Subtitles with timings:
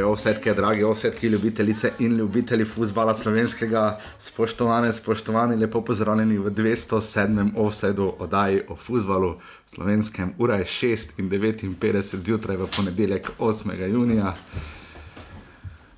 [0.00, 7.50] Drage offsetke, dragi offsetki, ljubitelice in ljubitelji futbola slovenskega, spoštovane, spoštovani, lepo pozdravljeni v 207.
[7.56, 9.34] offsetu oddaji o futbalu
[9.66, 10.32] slovenskem.
[10.38, 13.88] Ura je 6:59 zjutraj v ponedeljek 8.
[13.92, 14.36] junija.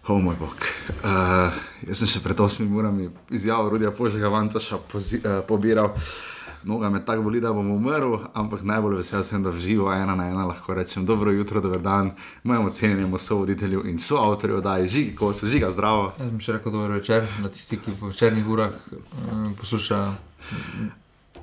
[0.08, 0.66] O moj bog.
[1.04, 1.52] Uh,
[1.86, 5.94] jaz sem še pred 8 urami izjavil, Rudija Požega Vancaša uh, pobiral.
[6.64, 10.14] Noga me tako boli, da bom umrl, ampak najbolj vesel sem, da v živo ena
[10.14, 12.12] na ena lahko rečem dobro jutro, dober dan,
[12.42, 16.12] mojemu cenjenemu sovoditelju in soavtorju, da je žiga, ko so žiga zdravo.
[16.18, 18.98] Jaz bi še rekel dobro večer, da tisti, ki po večernih urah uh,
[19.60, 20.12] poslušajo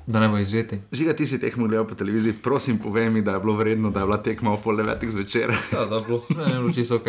[0.06, 0.78] da ne bo izveti.
[0.92, 4.00] Žiga, ti si tekmo gledal po televiziji, prosim, povej mi, da je bilo vredno, da
[4.00, 5.52] je bila tekma ob pol devetih zvečer.
[5.72, 7.06] Ja, da je bilo, ne, ne, čisto ok.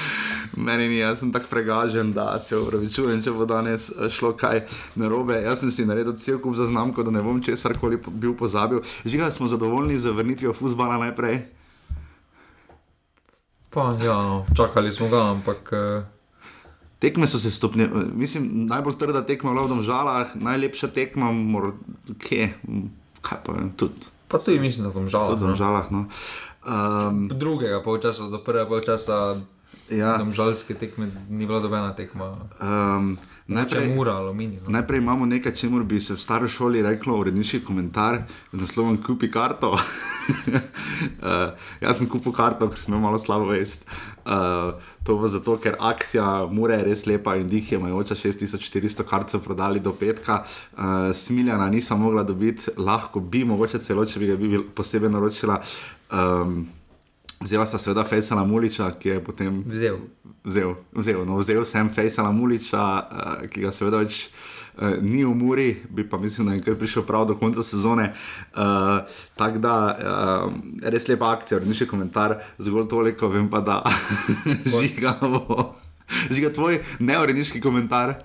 [0.66, 4.64] Meni ni, jaz sem tako pregažen, da se upravičujem, če bo danes eh, šlo kaj
[4.94, 5.40] narobe.
[5.42, 8.82] Jaz sem si naredil cel kup zaznamkov, da ne bom česar koli bil pozabil.
[9.04, 11.42] Žiga, smo zadovoljni z vrnitvijo fusbala najprej.
[13.70, 15.72] Pa, ja, no, čakali smo ga, ampak.
[15.72, 16.17] Uh...
[16.98, 21.30] Tekme so se stopnile, mislim, najbolj trda tekma v Domžalah, najlepša tekma,
[22.18, 22.50] kje,
[23.22, 24.10] kaj pa vem, tudi.
[24.28, 25.28] Pa tudi mislim, da v Domžalah.
[25.30, 26.04] Tudi v Domžalah, no.
[26.66, 29.38] Um, Drugega polčasa, do prvega polčasa,
[29.94, 30.18] ja.
[30.18, 32.34] Domžalske tekme, ni bila dobena tekma.
[32.58, 33.14] Um,
[33.48, 34.70] Najprej, mura, aluminij, no.
[34.70, 39.30] najprej imamo nekaj, če bi se v starej šoli reklo, uredniški komentar, z naslovom Kupi
[39.32, 39.70] karto.
[39.72, 39.80] uh,
[41.84, 43.88] jaz sem kupil karto, ker sem imel malo slabo vest.
[44.28, 49.06] Uh, to je zato, ker akcija Mure je res lepa in dih je imajoča 6400
[49.08, 50.42] kartov prodali do petka.
[50.76, 55.62] Uh, Smiljana nismo mogla dobiti, lahko bi, mogoče celo, če bi ga bi posebej naročila.
[56.12, 56.66] Um,
[57.40, 59.62] Vzela sta seveda Fejsala Muliča, ki je potem.
[59.66, 60.00] Vzel.
[60.44, 64.26] Vzel, vzel, no, vzel sem Fejsala Muliča, uh, ki ga seveda več
[64.78, 68.12] uh, ni v Muri, bi pa mislim, da je kar prišel prav do konca sezone.
[68.54, 69.04] Uh,
[69.36, 70.52] Tako da, uh,
[70.82, 73.82] res lepa akcija, ni še komentar, zgolj toliko, vem pa da
[74.72, 75.18] žiga.
[76.30, 78.16] Žiga tvoj neuredniški komentar.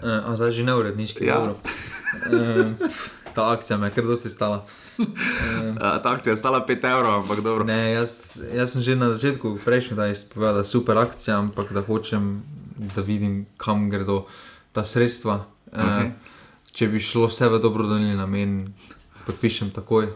[0.00, 1.26] Uh, a zdaj že neuredniški.
[1.26, 1.52] Ja.
[2.32, 2.72] Uh,
[3.36, 4.64] ta akcija me je kar dosti stala.
[4.98, 5.06] Uh,
[6.02, 7.64] ta akcija je stala 5 evrov, ampak dobro.
[7.64, 11.72] Ne, jaz, jaz sem že na začetku prejšnji dan povedal, da je super akcija, ampak
[11.72, 12.42] da hočem,
[12.96, 14.24] da vidim, kam gredo
[14.72, 15.44] ta sredstva.
[15.76, 16.06] Okay.
[16.06, 18.64] Uh, če bi šlo vse v dobrodelni namen,
[19.26, 20.10] podpišem takoj.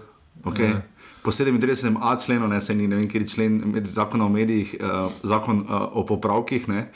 [0.45, 0.73] Okay.
[0.73, 4.35] Uh, po 37a členu, ne se ni, ne vem, kjer je člen med zakonom o
[4.35, 6.69] medijih, uh, zakon uh, o popravkih.
[6.69, 6.89] Ne,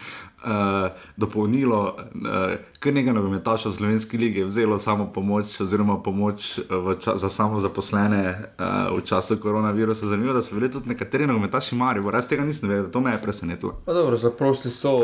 [0.45, 6.59] uh, dopolnilo, uh, kar nekaj nogometašov v Slovenski ligi, vzelo samo pomoč, oziroma pomoč
[7.01, 10.07] ča, za samo zaposlene uh, v času koronavirusa.
[10.07, 13.23] Zanimivo, da so bili tudi nekateri nogometaši mari, res tega nisem vedel, to me je
[13.23, 13.81] presenetilo.
[13.87, 14.97] Dobro, zaprosili so,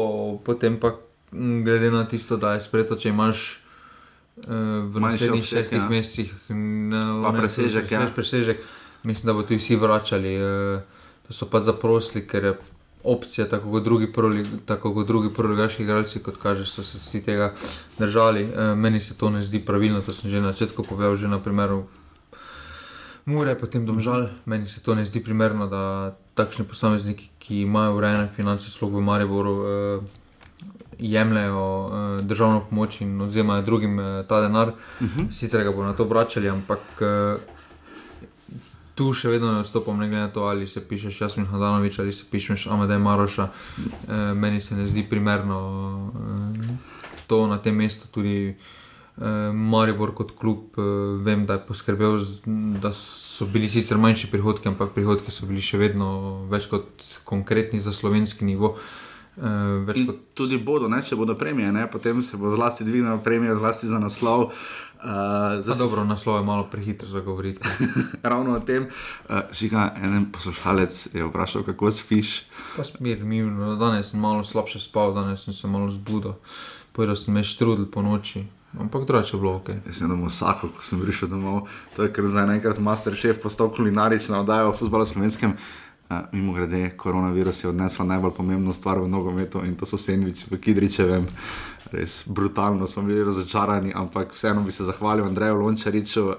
[0.45, 0.97] potem pa
[1.33, 3.61] glede na tisto, da je sprejeto, če imaš.
[4.41, 5.89] V naslednjih šestih ja.
[5.91, 8.07] mesecih, ne presežek, ja.
[8.15, 8.63] presežek,
[9.05, 10.33] mislim, da bodo vsi vračali.
[11.27, 12.55] Da so pa zaprosili, ker je
[13.05, 14.13] opcije, tako kot drugi,
[15.07, 17.53] drugi prologaški igralci, kot kaže, so se vsi tega
[17.99, 18.43] držali.
[18.43, 21.39] E, meni se to ne zdi pravilno, to sem že na začetku povedal, že na
[21.39, 21.87] primeru
[23.25, 24.29] Mure, potem domžal.
[24.47, 29.03] Meni se to ne zdi primerno, da takšni posamezniki, ki imajo urejene finance, sploh v
[29.05, 30.01] Mariboru, e,
[31.01, 35.21] jemljajo e, državno pomoč in odzemajo drugim e, ta denar, uh mhm.
[35.21, 35.33] -huh.
[35.33, 36.81] sicer ga bodo na to vračali, ampak.
[37.01, 37.37] E,
[38.95, 42.13] tu še vedno ne vstopam, ne glede na to, ali se pišeš Jasmin Hadanovič ali
[42.13, 43.49] se pišeš Amadej Maroša.
[44.09, 45.59] E, meni se ne zdi primerno
[46.61, 46.77] e,
[47.27, 48.09] to na tem mestu.
[48.13, 48.55] Tudi
[49.53, 50.77] Maribor kot klub,
[51.25, 52.19] vem, da je poskrbel,
[52.81, 57.81] da so bili sicer manjši prihodki, ampak prihodki so bili še vedno več kot konkretni
[57.81, 58.77] za slovenski nivo.
[59.37, 60.17] E, kot...
[60.35, 61.03] Tudi bodo, ne?
[61.07, 61.87] če bodo premije, ne?
[61.91, 64.51] potem se bo zlasti dvignila premija, zlasti za naslov.
[65.01, 67.65] Uh, Zase dobro, naslov je malo prehitro za govoriti.
[68.23, 72.43] Ravno o tem, uh, žiga en poslušalec je vprašal, kako spiš.
[72.77, 76.37] Pa smir, mi, no, danes sem malo slabše spal, danes sem se malo zbudil,
[76.93, 78.45] povedal sem me štrudil po noči.
[78.77, 79.73] Ampak drugače je bilo ok.
[79.89, 81.65] Jaz sem domov vsako, ko sem prišel domov.
[81.97, 85.57] To je kar zdaj enkrat master chef postal kulinarična oddaja o futbalu slovenskem.
[85.57, 85.80] Uh,
[86.33, 90.59] mimo grede, koronavirus je odnesla najbolj pomembno stvar v nogometu in to so sendviči v
[90.61, 91.25] Kidričevem.
[91.25, 96.27] Uh, res brutalno smo bili razočarani, ampak vseeno bi se zahvalil Andreju Lončariču.
[96.27, 96.35] Uh,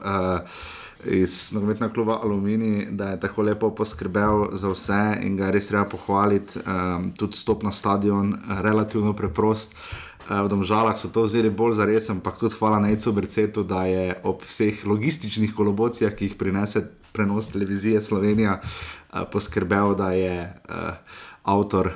[1.05, 5.85] Iz nogometnega kluba Alumini, da je tako lepo poskrbel za vse in ga res treba
[5.89, 6.59] pohvaliti.
[6.59, 9.73] Um, tudi stop na stadion, relativno preprost.
[9.73, 13.85] Uh, v Domžalah so to vzeli bolj za res, ampak tudi hvala Necu Brcetu, da
[13.89, 20.37] je ob vseh logističnih kolobocijah, ki jih prinese prenos televizije Slovenija, uh, poskrbel, da je.
[20.69, 21.89] Uh, avtor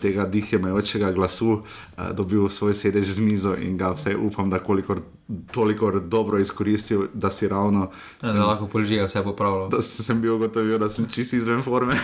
[0.00, 1.62] tega dihemajočega glasu
[2.14, 5.02] dobil svoj sedež z mizo in ga vse upam, da kolikor,
[5.52, 7.90] toliko dobro izkoristil, da si ravno.
[8.20, 9.68] Da sem, lahko polžijo, vse popravilo.
[9.68, 11.94] Da sem bil gotovil, da sem čisto izven forme.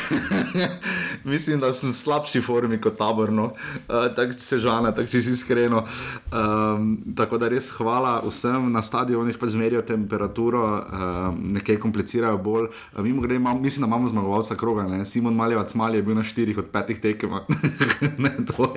[1.25, 5.33] mislim, da sem v slabši formi kot taborno, uh, tako se žana, tako če si
[5.33, 5.85] iskreno.
[6.33, 12.69] Um, tako da res hvala vsem na stadionih, pa zmerijo temperaturo, um, nekaj komplicirajo bolj.
[12.97, 15.05] Uh, grede, imam, mislim, da imamo zmagovalca kroga, ne?
[15.07, 17.31] Simon Maljevac Malje je bil na štirih od petih tekem.
[18.49, 18.75] to,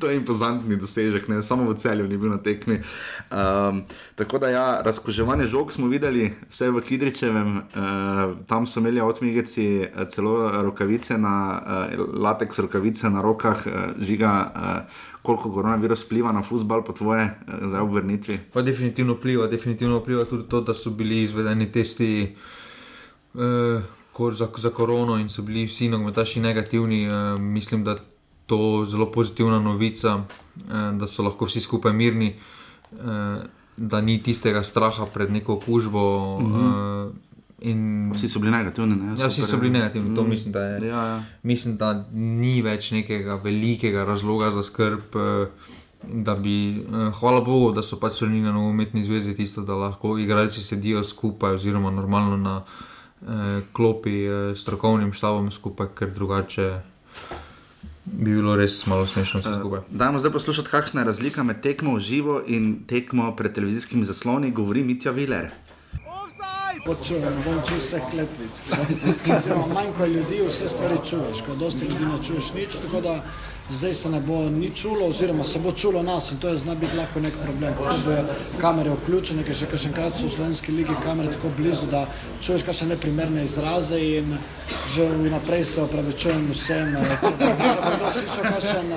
[0.00, 1.42] to je impozantni dosežek, ne?
[1.42, 2.80] samo v celju ni bil na tekmi.
[3.30, 3.83] Um,
[4.14, 7.62] tako da ja, razkoževanje žog smo videli, vse v Kidričevem, uh,
[8.46, 14.94] tam so imeli odmigeci celo rokavice na uh, lateks rokavice na rokah, uh, žiga, uh,
[15.22, 18.38] koliko koronavirus vpliva na futbol, po tvoje, uh, za obrnitvi.
[18.52, 22.36] Pa definitivno vpliva, definitivno vpliva tudi to, da so bili izvedeni testi.
[23.34, 23.82] Uh,
[24.14, 27.98] Za, za korono in so bili vsi nogometaši negativni, uh, mislim, da je
[28.46, 32.36] to zelo pozitivna novica, uh, da so lahko vsi skupaj mirni,
[32.92, 33.42] uh,
[33.76, 36.34] da ni tistega straha pred neko okužbo.
[36.34, 37.06] Uh -huh.
[37.08, 37.14] uh,
[37.64, 38.12] In...
[38.12, 38.96] Vsi so bili negativni.
[38.96, 39.14] Ne?
[39.18, 40.10] Ja, vsi so bili negativni.
[40.10, 40.28] Mm.
[40.28, 41.24] Mislim, da je, ja, ja.
[41.42, 45.16] mislim, da ni več nekega velikega razloga za skrb.
[45.16, 45.46] Eh,
[46.38, 50.62] bi, eh, hvala Bogu, da so pač spremenili na umetni zvezi tisto, da lahko igralci
[50.62, 52.62] sedijo skupaj, oziroma normalno na
[53.22, 56.80] eh, klopi eh, s strokovnim štabom skupaj, ker drugače
[58.04, 59.78] bi bilo res malo smešno vse skupaj.
[59.78, 64.04] Uh, dajmo zdaj poslušati, kakšna je razlika med tekmo v živo in tekmo pred televizijskimi
[64.04, 65.50] zasloni, govori Mitja Viler
[66.84, 68.62] počujem, bom čutil vse kletvic.
[69.74, 73.14] Manjko je ljudi, vse stvari čuješ, ko dosti ljudi ne čuješ nič, tako da
[73.70, 76.74] zdaj se ne bo ni čulo, oziroma se bo čulo nas in to je zna
[76.74, 77.74] biti lahko nek problem.
[77.74, 78.16] Kako bo
[78.60, 82.06] kamere vključene, ker še kakšenkrat so v slovenski ligi kamere tako blizu, da
[82.40, 84.36] čuješ kakšne neprimerne izraze in
[84.94, 87.52] že vnaprej se opravičujem vsem, če bo
[87.96, 88.96] kdo slišal kakšen,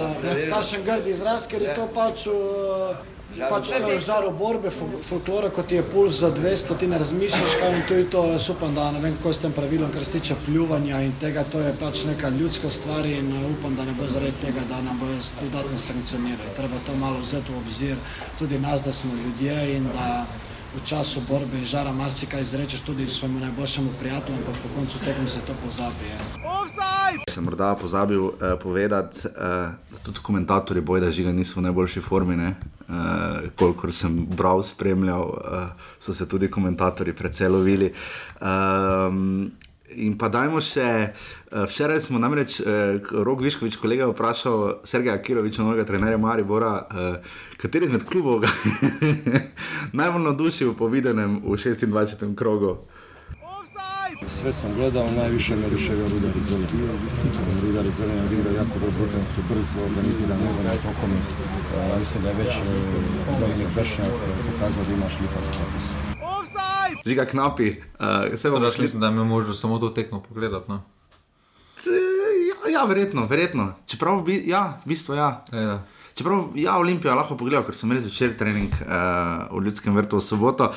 [0.52, 2.28] kakšen grdi izraz, ker je to pač.
[2.28, 4.71] Uh, Pač to je žaro borbe,
[5.03, 8.50] folklora, kot je puls za 200, ti ne razmišljaš, kaj in to je to, jaz
[8.50, 11.59] upam, da ne vem, kako s tem pravilom, kar se tiče pljuvanja in tega, to
[11.62, 15.00] je pač neka ljudska stvar in uh, upam, da ne bo zaradi tega, da nam
[15.00, 16.56] bo dodatno sankcionirali.
[16.56, 17.95] Treba to malo vzeti v obzir,
[18.39, 20.25] tudi nas, da smo ljudje in da
[20.77, 25.27] v času borbe in žara marsikaj izrečeš tudi svojemu najboljšemu prijatelju, ampak po koncu tekme
[25.27, 26.06] se to pozabi.
[27.29, 28.33] Sem morda pozabil uh,
[28.63, 29.33] povedati, uh,
[29.91, 32.35] da tudi komentatorji boja žiga niso v najboljši formi.
[32.38, 32.94] Uh,
[33.56, 35.69] kolikor sem bral, spremljal, uh,
[36.00, 37.94] so se tudi komentatorji precej lovili.
[38.41, 39.51] Um,
[39.97, 41.13] In pa dajmo še,
[41.49, 47.17] včeraj smo namreč, eh, Rok Viškovič, kolega, vprašal Sergeja Kiroviča, novega trenerja Maribora, eh,
[47.57, 48.51] kateri izmed klubov ga
[49.99, 52.35] najbolj navdušil po videnem v 26.
[52.38, 52.77] krogu.
[54.27, 56.94] Sve sam gledao, najviše me oduševio Rudar iz Velenja.
[57.61, 61.09] Rudar iz Velenja odigrao jako dobro utakmicu, brzo, organiziran, na tokom.
[61.99, 62.53] Mislim da je već
[63.39, 64.13] Vladimir Bršnjak
[64.51, 66.06] pokazao da ima šlifa za
[66.89, 67.69] tako Žiga knapi,
[68.00, 68.84] uh, se bo šli.
[68.84, 70.72] Mislim, da me možno samo to tekmo pogledati.
[70.72, 70.84] No?
[71.86, 73.74] Ja, ja, verjetno, verjetno.
[73.86, 75.44] Čeprav, bi, ja, v bistvu ja.
[75.51, 75.84] E, ja.
[76.18, 80.25] Čeprav ja, Olimpijo lahko pogledal, ker sem res večer trening uh, v Ljudskem vrtu v
[80.25, 80.72] soboto.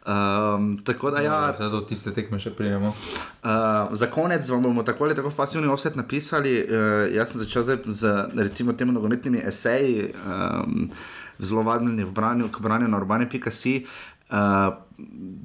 [0.00, 2.90] Um, tako da, ja, ja do tiste tekme še prijemo.
[2.90, 6.56] Uh, za konec vam bomo tako ali tako pasivni offset napisali.
[6.64, 10.88] Uh, jaz sem začel zdaj z recimo temi nogometnimi eseji, um,
[11.38, 13.76] zelo vadni v branju, k branju na urbane.si.
[14.30, 14.74] Uh,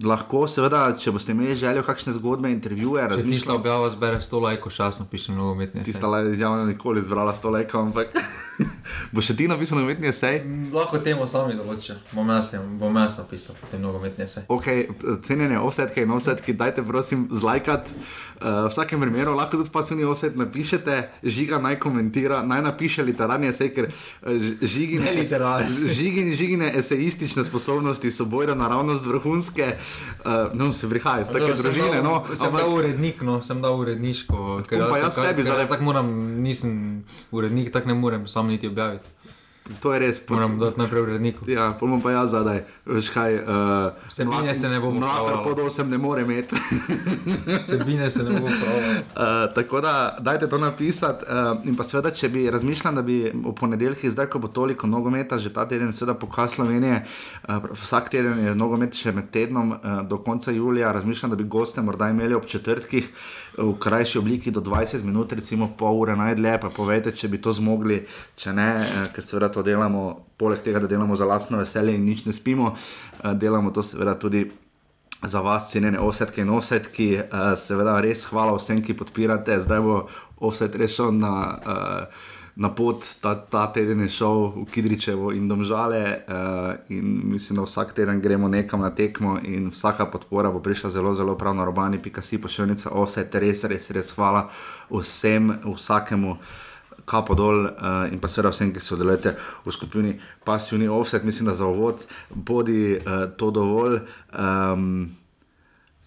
[0.03, 3.07] lahko, seveda, če boste imeli željo, kakšne zgodbe, intervjuje.
[3.15, 5.91] Če ti šla objava, zbere 100 lajkov, časno piše mnogo umetnosti.
[5.91, 8.07] Ti sta javno nikoli zbrala 100 lajkov, ampak
[9.15, 10.41] bo še ti napisal umetni esej?
[10.43, 14.47] Mm, lahko temu sami določiš, bom jaz, bom jaz napisal te mnogo umetni esej.
[14.51, 14.69] Ok,
[15.25, 17.91] cenjene offsetke in offsetke, dajte prosim zlajkat.
[18.35, 23.47] Uh, v vsakem primeru lahko tudi pasivni offset napišete, žiga naj komentira, naj napiše literarni
[23.47, 25.15] esej, ker uh, žigine,
[25.87, 29.77] žigine, žigine esejistične sposobnosti so bojda naravnost vrhunske ženske,
[30.25, 32.01] uh, no, se prihaja iz take družine.
[32.01, 36.11] No, sem dal urednik, no, sem dal uredniško, ker pa jaz tebi zdaj tako moram,
[36.41, 39.09] nisem urednik, tako ne morem sam niti objaviti.
[39.81, 40.21] To je res.
[40.29, 41.49] Moram dati najprej uredniku.
[41.49, 42.63] Ja, pomem pa jaz zadaj.
[42.85, 45.43] Vsebine uh, se ne bomo pravili.
[45.43, 46.55] Pod 8 ne more imeti.
[47.61, 48.97] Vsebine se ne bomo pravili.
[48.97, 51.25] Uh, tako da, dajte to napisati.
[51.25, 54.87] Uh, in pa seveda, če bi razmišljal, da bi v ponedeljkih, zdaj ko bo toliko
[54.87, 57.01] nogometa, že ta teden, seveda pokaz Slovenije,
[57.47, 61.49] uh, vsak teden je nogomet še med tednom uh, do konca julija, razmišljam, da bi
[61.49, 63.09] goste morda imeli ob četrtkih
[63.57, 67.53] v krajši obliki do 20 minut, recimo pol ure najdlje, pa povejte, če bi to
[67.55, 68.03] zmogli,
[68.37, 70.05] če ne, uh, ker seveda to delamo,
[70.37, 72.74] poleg tega, da delamo za lastno veselje in nič ne spimo,
[73.33, 74.45] delamo to seveda tudi.
[75.25, 79.55] Za vas, cenjene offsetke in offsetki, uh, seveda res hvala vsem, ki podpirate.
[79.63, 79.95] Zdaj bo
[80.43, 85.47] offset res šel na uh, na pot, ta, ta teden je šel v Kidričevo in
[85.47, 86.23] domžale.
[86.23, 90.89] Uh, in mislim, da vsak teden gremo nekam na tekmo in vsaka podpora bo prišla
[90.89, 94.47] zelo, zelo prav na robani, pika si pošiljnica, vse te res, res, res hvala
[94.89, 96.37] vsem, vsakemu.
[97.05, 99.35] Kapo dol uh, in pa seveda vsem, ki sodelujete
[99.65, 103.99] v skupini Passivni Offset, mislim, da za uvod bodi uh, to dovolj.
[104.33, 105.05] Um,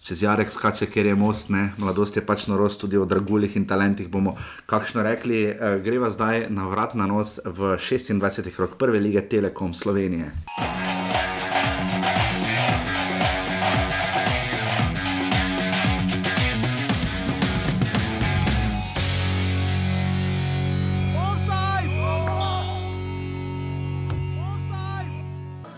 [0.03, 1.71] čez Jarek skače, ker je most, ne?
[1.77, 4.35] mladost je pač norost, tudi o dragulih in talentih bomo
[4.67, 5.45] kakšno rekli.
[5.49, 8.51] Uh, greva zdaj na vrat na nos v 26.
[8.59, 10.31] rok prve lige Telekom Slovenije.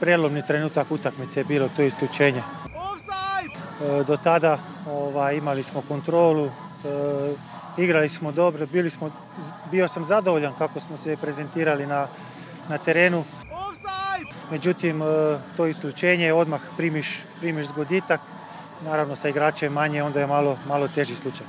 [0.02, 2.42] Prijelomni trenutak utakmice je bilo to isključenje.
[3.82, 6.52] E, do tada ovaj, imali smo kontrolu, e,
[7.78, 9.12] igrali smo dobro, bili smo,
[9.72, 12.08] bio sam zadovoljan kako smo se prezentirali na,
[12.70, 13.24] na terenu.
[14.52, 15.06] Međutim, e,
[15.58, 18.20] to isključenje odmah primiš, primiš zgoditak,
[18.86, 21.46] naravno sa igračem manje, onda je malo, malo teži slučaj.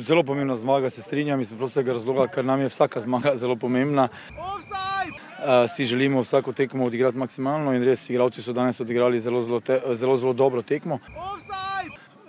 [0.00, 4.08] Zelo pomembna zmaga, se strinjam iz prostega razloga, ker nam je vsaka zmaga zelo pomembna.
[4.30, 5.23] Uh,
[5.68, 9.80] si želimo vsako tekmo odigrati maksimalno in res igralci so danes odigrali zelo, zelo, te,
[9.94, 10.98] zelo, zelo dobro tekmo.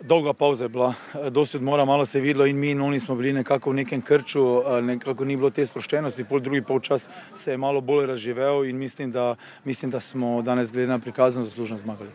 [0.02, 0.94] Dolga pauza je bila,
[1.32, 4.02] dosti odmora, malo se je videlo in mi in oni smo bili nekako v nekem
[4.02, 8.78] krču, nekako ni bilo te sproščenosti, pol drugi polčas se je malo bolj razživel in
[8.78, 12.10] mislim, da, mislim, da smo danes glede na prikazano zaslužno zmagali.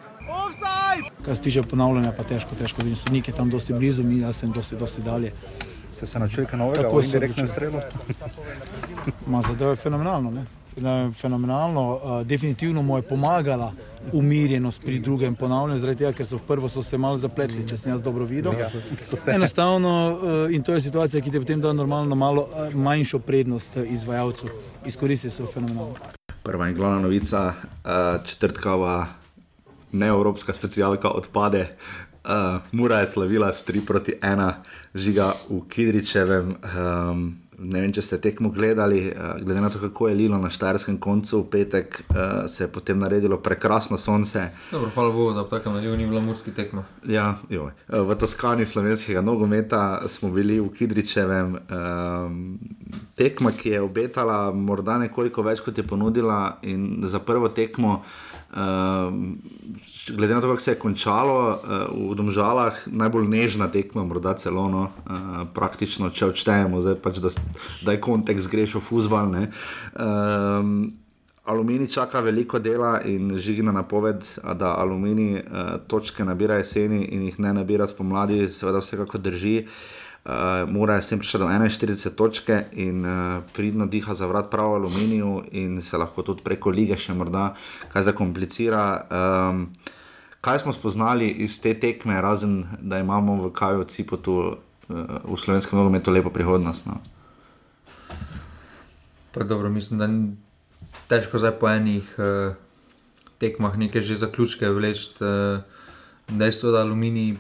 [1.24, 4.36] Kar se tiče ponavljanja, pa težko, težko vidim, sodnik je tam dosti blizu, mi jaz
[4.36, 5.32] sem dosti, dosti dalje.
[5.92, 7.80] Ste se naučili kaj novega, Tako o se indirektnem odločil.
[7.80, 7.80] strelu?
[9.26, 10.44] Ma zadeva je fenomenalno, ne?
[11.20, 13.72] Fenomenalno, uh, definitivno mu je pomagala
[14.12, 17.76] umirjenost pri drugem ponavljanju, zaradi tega, ker so v prvo so se malo zapletli, če
[17.76, 18.54] sem jaz dobro videl.
[19.02, 19.34] So se.
[19.34, 23.76] Enostavno, uh, in to je situacija, ki ti potem da normalno malo uh, manjšo prednost
[23.76, 24.48] izvajalcu.
[24.86, 25.94] Izkoristi se fenomenalno.
[26.42, 29.06] Prva in glavna novica, uh, četrtkava
[29.92, 31.68] neevropska specialka odpade.
[32.24, 34.52] Uh, Mura je slavila s 3 proti 1,
[34.94, 36.56] žiga v Kidričevem.
[36.62, 40.50] Um, ne vem, če ste tekmo gledali, uh, glede na to, kako je lilo na
[40.50, 42.16] Štajerskem koncu v petek, uh,
[42.48, 44.46] se je potem naredilo prekrasno sonce.
[44.70, 46.84] Dobro, hvala Bogu, da v takem nalivu ni bilo murski tekma.
[47.04, 47.72] Ja, joj.
[47.88, 51.56] v Toskani slovenskega nogometa smo bili v Kidričevem.
[51.56, 52.58] Um,
[53.16, 58.00] tekma, ki je obetala morda nekoliko več, kot je ponudila, in za prvo tekmo.
[58.50, 59.36] Um,
[60.16, 64.68] glede na to, kako se je končalo uh, v Domžalah, najbolj nežna tekma, morda celo
[64.68, 67.32] no, uh, praktično, če odštejemo, pač, da,
[67.84, 69.30] da je kontekst greš v fusbal.
[69.30, 69.50] ne.
[69.94, 70.92] Um,
[71.50, 77.24] Aluminij čaka veliko dela in žigina napoved, a da aluminij uh, točke nabira jeseni in
[77.26, 79.64] jih ne nabira spomladi, seveda vsekako drži.
[79.64, 84.74] Uh, Mora je sem prišla do 41 točke in uh, pridno diha za vrat prav
[84.74, 87.54] aluminiju in se lahko tudi preko lige še morda
[87.92, 88.84] kaj zakomplicira.
[89.08, 89.66] Um,
[90.40, 94.56] kaj smo spoznali iz te tekme, razen da imamo v Kaju Cipotu uh,
[95.24, 96.86] v slovenskem nogometu lepo prihodnost?
[96.86, 97.00] No?
[99.34, 100.36] Dobro, mislim, da ni
[101.08, 102.54] težko zdaj po enih uh,
[103.38, 105.10] tekmah nekaj že zaključke vleči.
[105.20, 105.60] Uh,
[106.28, 107.36] dejstvo, da Aluminij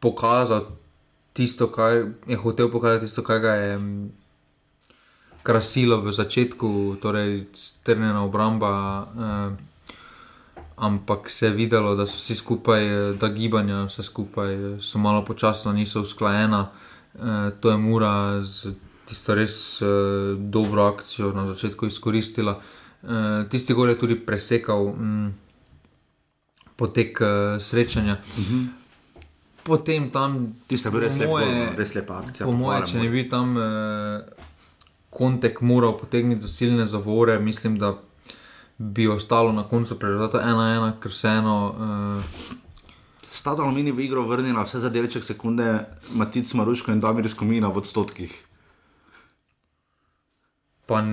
[0.00, 0.66] pokazal
[1.32, 3.78] tisto, kar je hotel pokazati, tisto, kar ga je
[5.42, 8.72] krasilo v začetku, torej strnjena obramba.
[9.02, 9.67] Uh,
[10.78, 14.98] Ampak se je videlo, da so vsi skupaj, eh, da gibanja vse skupaj eh, so
[14.98, 16.68] malo počasno, niso usklajena.
[17.14, 17.20] E,
[17.60, 18.72] to je Mura z
[19.04, 19.86] tisto res e,
[20.38, 22.60] dobro akcijo na začetku izkoristila.
[23.02, 23.06] E,
[23.48, 25.34] tisti gol je tudi presekal mm,
[26.76, 27.26] potek e,
[27.60, 28.16] srečanja.
[29.62, 32.46] Potem tam, Tiste bil res, moje- no, res lepa akcija.
[32.46, 34.22] po mojem, če ne bi tam eh,
[35.10, 37.90] kontek moral potegniti za silne zavore, mislim, da
[38.78, 41.74] bi ostalo na koncu rezultata 1-1, ker vseeno.
[41.74, 42.56] Eh,
[43.28, 45.84] Stado Aluminij v igro vrnila vse za delček sekunde,
[46.16, 48.32] Matic Maruško in Damir Skomina v odstotkih.
[50.88, 51.04] pa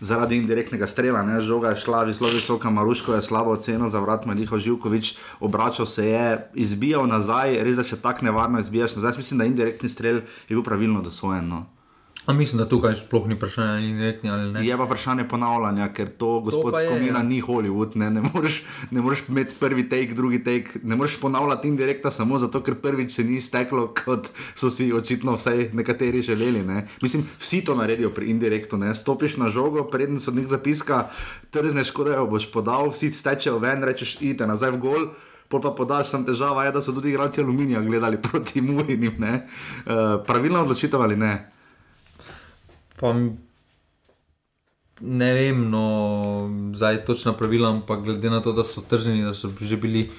[0.00, 4.26] Zaradi indirektnega strela, ne, žoga je šla zelo visoka, Maruško je slabo oceno za vrat,
[4.26, 9.08] Madiho Živkovič, obračal se je, izbijal nazaj, res da če tako nevarno izbijaš nazaj.
[9.08, 11.48] Jaz Mislim, da indirektni strel je bil pravilno dosojen.
[11.48, 11.66] No.
[12.26, 14.66] A mislim, da tukaj sploh ni vprašanje, ali ni rekni ali ne.
[14.66, 17.22] Je pa vprašanje ponavljanja, ker to gospod je, Skomina ja.
[17.22, 21.68] ni Hollywood, ne, ne, moreš, ne moreš imeti prvi take, drugi take, ne moreš ponavljati
[21.68, 26.62] indirekta samo zato, ker prvič se ni steklo, kot so si očitno vsaj nekateri želeli.
[26.66, 26.86] Ne.
[27.02, 28.94] Mislim, vsi to naredijo pri indirektu, ne.
[28.94, 31.06] stopiš na žogo, preden so nek zapiska,
[31.50, 35.10] trzneš, kot da jo boš podal, vsi stečejo ven, rečeš, idite nazaj v gol.
[35.48, 39.14] Pol pa podaš, sem težava, je, da so tudi igralci aluminija gledali proti Murinim.
[39.22, 41.55] Uh, pravilna odločitev ali ne?
[43.00, 43.12] Pa
[45.00, 45.82] ne vem, no,
[46.74, 50.10] zdaj točno pravila, ampak glede na to, da so trženi, da so že bili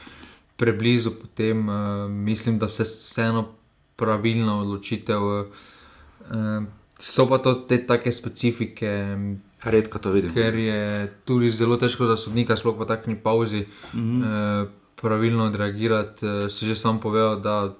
[0.58, 3.48] preblizu, potem uh, mislim, da vse vseeno
[3.96, 5.22] pravilna odločitev.
[5.22, 6.64] Uh,
[7.00, 9.18] so pa to te take specifike,
[9.64, 10.34] Redko to vidim.
[10.34, 10.82] ker je
[11.26, 14.22] tudi zelo težko za sodnika, sploh po takšni pauzi, mm -hmm.
[14.24, 14.70] eh,
[15.02, 16.26] pravilno odreagirati.
[16.26, 17.74] Eh, si že sam povedal, da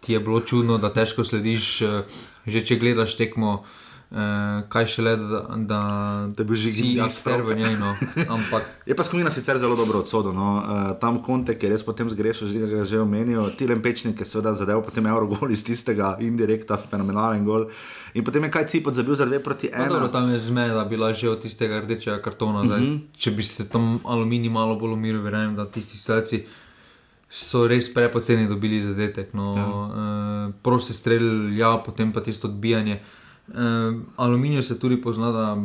[0.00, 2.02] ti je bilo čudno, da težko slediš, eh,
[2.46, 3.64] že če gledaš tekmo.
[4.10, 4.16] Eh,
[4.68, 5.80] kaj šele, da, da,
[6.32, 7.76] Da bi že si gledal akter v njej.
[7.76, 7.92] No.
[8.28, 10.32] Ampak Je pa skupina sicer zelo dobro odsodil.
[10.32, 10.48] No.
[10.56, 13.52] Uh, tam kontek je res potem zgrešil, že ga že omenijo.
[13.52, 17.68] Tilen Pečnik je seveda zadeval potem Eurogol iz tistega indirekta, fenomenalen gol.
[18.16, 20.08] In potem je kaj Cipot zabil za dve proti no, dobro, ena.
[20.08, 22.64] tam je zmeda bila že od tistega rdečega kartona.
[22.64, 22.88] Zdaj, Mhm.
[22.88, 23.12] uh -huh.
[23.12, 26.46] Če bi se tam aluminij malo bolj umiril, verjamem, da tisti situaci.
[27.28, 29.34] So res prepoceni dobili zadetek.
[29.36, 29.66] No, ja.
[29.68, 33.00] uh, prosti strelj, ja, potem pa tisto odbijanje.
[33.48, 33.54] Uh,
[34.16, 35.56] aluminij se tudi pozna, da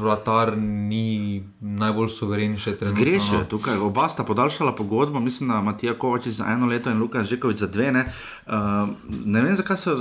[0.00, 3.00] vratar ni najbolj suveren še trenutno.
[3.00, 3.48] Zgrešil je no.
[3.48, 7.58] tukaj, oba sta podaljšala pogodbo, mislim, da Matija Kovačič za eno leto in Luka Žekovič
[7.58, 7.90] za dve.
[7.92, 8.06] Ne,
[8.46, 9.96] uh, ne vem, zakaj se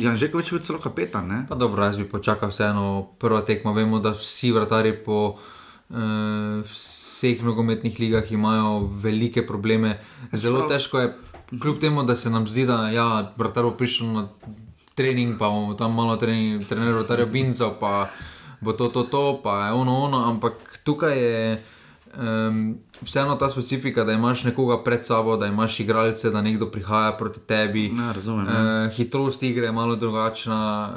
[0.00, 1.26] Jan Žekovič celo kapetan.
[1.26, 1.42] Ne?
[1.48, 3.72] Pa dobro, jaz bi počakal vseeno prva tekma.
[3.72, 5.38] Vemo, da vsi vrtari po
[5.92, 9.98] uh, vseh nogometnih ligah imajo velike probleme.
[10.32, 11.12] Zelo težko je,
[11.60, 14.28] kljub temu, da se nam zdi, da ja, vrtar bo prišel na
[14.94, 18.10] trening, pa bomo tam malo trening, trener vrtarja Bincal, pa
[18.60, 21.62] bo to, to, to, pa je ono, ono, ampak tukaj je.
[22.12, 27.12] Um, vseeno ta specifika, da imaš nekoga pred sabo, da imaš igralce, da nekdo prihaja
[27.16, 27.88] proti tebi.
[27.88, 28.52] Ne, razumem, ja.
[28.52, 30.90] Uh, hitrost igre je malo drugačna.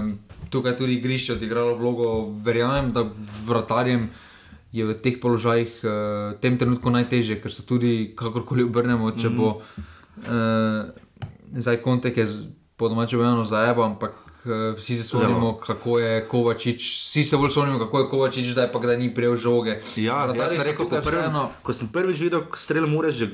[0.00, 0.18] Um,
[0.50, 2.32] tukaj tudi igrišče odigralo vlogo.
[2.42, 3.04] Verjamem, da
[3.46, 4.10] vratarjem
[4.76, 5.90] je v teh položajih uh,
[6.36, 10.92] v tem trenutku najtežje, ker se tudi kakorkoli obrnemo, če bo uh,
[11.56, 12.28] zdaj kontek je
[12.76, 14.25] po domače vojno zajeba, ampak uh,
[14.76, 18.78] vsi se spomnimo, kako je Kovačič, vsi se bolj spomnimo, kako je Kovačič, zdaj pa
[18.80, 19.70] da ni prijel žoge.
[19.96, 23.28] Ja, jaz sem rekel, po prvem, vseeno- ko sem prvič videl strel Mure, že,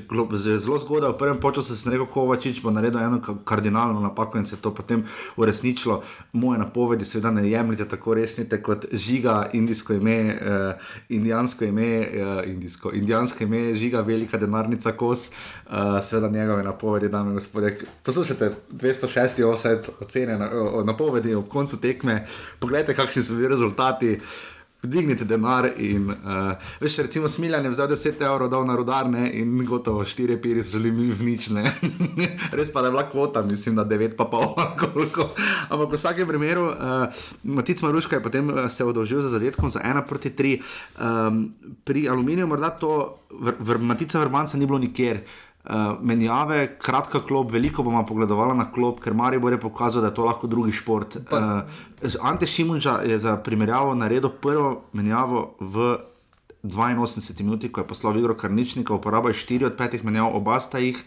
[0.59, 4.45] zelo zgodaj, v prvem času sem rekel, Kovačič bo naredil eno ka- kardinalno napako in
[4.45, 5.05] se je to potem
[5.37, 6.01] uresničilo.
[6.33, 10.73] Moje napovedi seveda ne jemljite tako resnite kot žiga, indijsko ime, uh,
[11.09, 15.29] indijansko ime, uh, indijsko, indijansko ime, žiga, velika denarnica kos,
[15.65, 15.73] uh,
[16.03, 17.79] seveda njegove napovedi, dame in gospodje.
[18.03, 22.23] Poslušajte, 206 offset ocene na, o napovedi ob koncu tekme,
[22.59, 24.19] poglejte, kakšni so bili rezultati.
[24.83, 29.63] Dvignite denar in uh, veš, recimo Smiljan je vzel 10 evrov, dal na rodarne in
[29.63, 31.47] gotovo 4 piri so želeli v nič.
[32.57, 35.29] Res pa da je bila kvota, mislim, da 9 pa pol koliko.
[35.69, 37.07] Ampak v vsakem primeru, uh,
[37.43, 40.59] Matic Maruška je potem uh, se odolžil za zadetkom za 1 proti 3.
[40.99, 41.53] Um,
[41.87, 45.23] pri aluminiju morda to, vr, vr, Matica Vrbanca ni bilo nikjer.
[45.23, 45.52] Uh,
[46.01, 50.25] menjave, kratka klop, veliko bomo pogledovali na klop, ker Maribor je pokazal, da je to
[50.25, 51.15] lahko drugi šport.
[51.15, 51.61] Uh,
[52.21, 55.95] Ante Šimunča je za primerjavo naredil prvo menjavo v
[56.63, 60.79] 82 minuti, ko je poslal Igor Karničnika, uporabil je 4 od 5 menjav, oba sta
[60.79, 60.99] jih.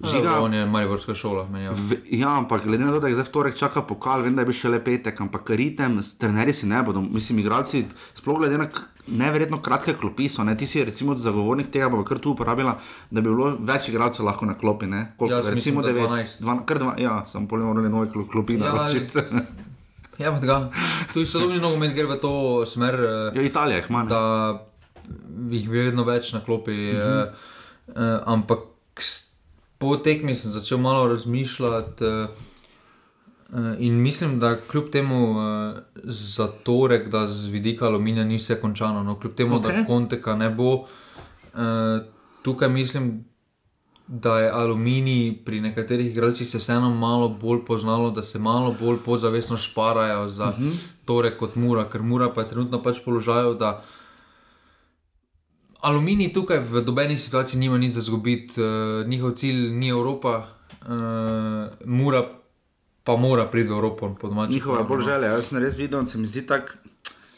[0.00, 1.44] Žiga, on je Mariborska šola.
[1.72, 4.48] V, ja, ampak glede na to, da je zdaj vtorek čaka pokal, vem, da je
[4.48, 8.70] bil šele petek, ampak ritem, trenerji si ne bodo, mislim, igralci, sploh glede na
[9.08, 12.78] neverjetno kratke klopi so, ne, ti si recimo zagovornik tega, bo kar tu uporabila,
[13.10, 16.08] da bi bilo več igralcev lahko na klopi, ne, koliko, Jaz recimo mislim, da 9,
[16.08, 16.40] 12.
[16.40, 19.18] 12, kar dva, ja, sem polno morali nove klo- klopi Ja, naročiti.
[20.18, 20.70] Ja, pa tega.
[21.12, 22.32] Tudi sodobni nogomet gre v to
[22.66, 24.08] smer, eh, Ja, Italija jih ima, ne.
[24.08, 24.20] da
[25.50, 26.70] jih je vedno več na klopi.
[26.90, 27.28] Uh -huh.
[27.88, 27.94] uh,
[28.26, 28.58] ampak
[28.96, 29.32] s-
[29.78, 32.04] po tekmi sem začel malo razmišljati.
[32.04, 32.28] Uh,
[33.78, 39.02] in mislim, da kljub temu uh, za torek, da z vidika aluminija ni vse končano,
[39.02, 39.80] no, kljub temu, okay.
[39.80, 40.86] Da konteka ne bo, uh,
[42.42, 43.24] tukaj mislim,
[44.06, 48.98] da je aluminij pri nekaterih igralcih se vseeno malo bolj poznalo, da se malo bolj
[49.04, 50.86] pozavestno šparajo za uh -huh.
[51.04, 53.82] torek kot mura, ker mura pa je trenutno pač v položaju, da
[55.80, 60.46] aluminij tukaj v dobenih situacijah nima nič za zgubiti, uh, njihov cilj ni Evropa,
[60.82, 62.39] uh, mura
[63.10, 64.14] pa mora priti v Evropo.
[64.50, 66.78] Njihova bolj želja, jaz sem res videl in se mi zdi tako.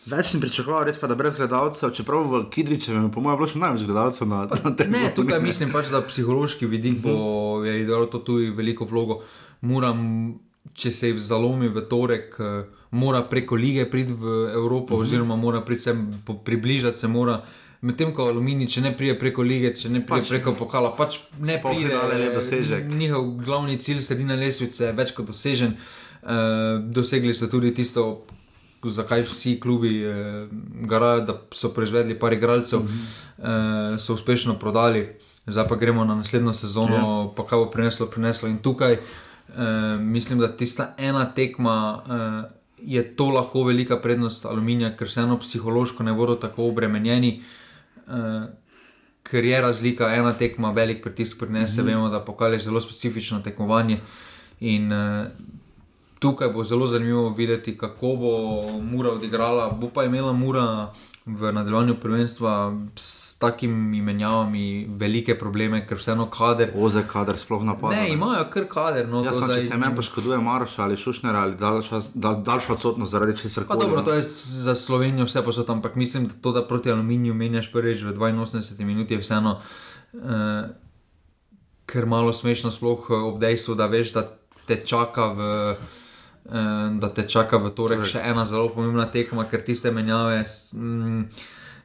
[0.03, 3.51] Več sem pričakoval, res pa da brez gledalcev, čeprav v Kidričevem, po mojem, je bilo
[3.53, 4.91] še največ gledalcev na, na tem.
[4.91, 9.21] Ne, tukaj mislim pač, da psihološki vidik bo je igral to tudi veliko vlogo.
[9.63, 10.03] Moram,
[10.75, 12.65] če se zalomi v torek, eh,
[12.99, 17.39] mora preko lige priti v Evropo, oziroma mora priti sem, po- približati se mora.
[17.83, 21.17] Medtem ko aluminij, če ne pride preko lige, če ne pride Pač- preko pokala, pač
[21.43, 21.91] ne pride.
[21.91, 22.85] Je lep dosežek.
[22.87, 25.75] Njihov glavni cilj, sredina lesvice, je več kot dosežen.
[26.23, 28.05] Uh, dosegli so tudi tisto,
[28.87, 30.45] zakaj vsi klubi uh,
[30.87, 33.01] garajo, da so proizvedli par igralcev, -huh.
[33.43, 35.09] uh, so uspešno prodali,
[35.47, 37.35] zdaj pa gremo na naslednjo sezono, ja.
[37.37, 38.49] pa kaj bo prineslo, prineslo.
[38.49, 42.03] In tukaj uh, mislim, da tista ena tekma.
[42.07, 42.51] Uh,
[42.83, 47.37] je to lahko velika prednost aluminija, ker vseeno psihološko ne bodo tako obremenjeni.
[47.39, 47.62] Uh,
[49.23, 51.89] Ker je razlika, ena tekma, velik pritisk prinese, mm -hmm.
[51.89, 54.01] vemo, da pokaže zelo specifično tekmovanje.
[54.61, 55.27] In uh,
[56.19, 58.33] tukaj bo zelo zanimivo videti, kako bo
[58.81, 59.71] Mura odigrala.
[59.71, 60.93] Bo pa imela Mura
[61.27, 66.73] v nadaljevanju prvenstva s takimi menjavami velike probleme, ker vseeno kader.
[66.75, 67.97] Oze kader sploh napada.
[67.97, 69.09] Ne, imajo kar kader.
[69.09, 69.61] No, ja, sam, zdaj...
[69.61, 72.01] Če se meni poškoduje Maroš ali Šušner ali daljša,
[72.43, 73.87] daljša odsotnost zaradi česar koli.
[73.87, 74.23] Dobro, to je
[74.67, 78.85] za Slovenijo vse posod, ampak mislim, da to, da proti aluminiju menjaš prvič v 82
[78.85, 79.59] minuti, je vseeno.
[80.13, 80.31] Uh,
[81.87, 84.23] Ker malo smešno, sploh ob dejstvu, da veš, da
[84.67, 86.12] te čaka v, Eh,
[86.45, 88.13] da te čaka v torek torej.
[88.13, 90.43] še ena zelo pomembna tekma, ker tiste menjave.
[90.75, 91.29] Mm,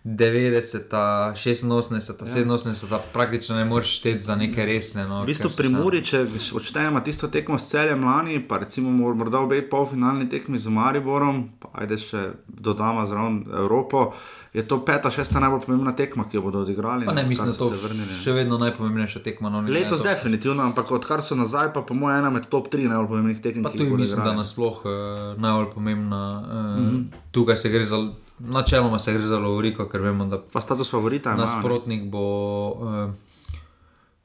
[0.03, 2.45] 90, 86, ja.
[2.45, 5.07] 87, praktično ne moreš šteti za neke resne.
[5.07, 6.23] No, v bistvu pri Muri, če
[6.55, 11.73] odštejemo tisto tekmo s celjem lani, pa recimo morda obe polfinalni tekmi z Mariborom, pa
[11.83, 14.13] ajde še dodamo zraven Evropo.
[14.53, 17.05] Je to peta, šesta najbolj pomembna tekma, ki jo bodo odigrali?
[17.05, 19.51] Ne, ne mislim, da je to še vedno najpomembnejša tekma.
[19.53, 20.07] No, Letos to...
[20.07, 23.67] definitivno, ampak odkar so nazaj, pa po mojem ena med top tri najbolj pomembnih tekem.
[23.67, 24.93] Pa tu mislim, da nasploh uh,
[25.35, 26.23] najbolj pomembna.
[26.39, 27.03] Uh, mm -hmm.
[27.31, 27.99] Tukaj se gre za
[28.39, 31.35] načeloma se gre za Lovriko, ker vemo, da pa status favorita.
[31.35, 32.25] Nasprotnik bo
[32.69, 33.09] uh,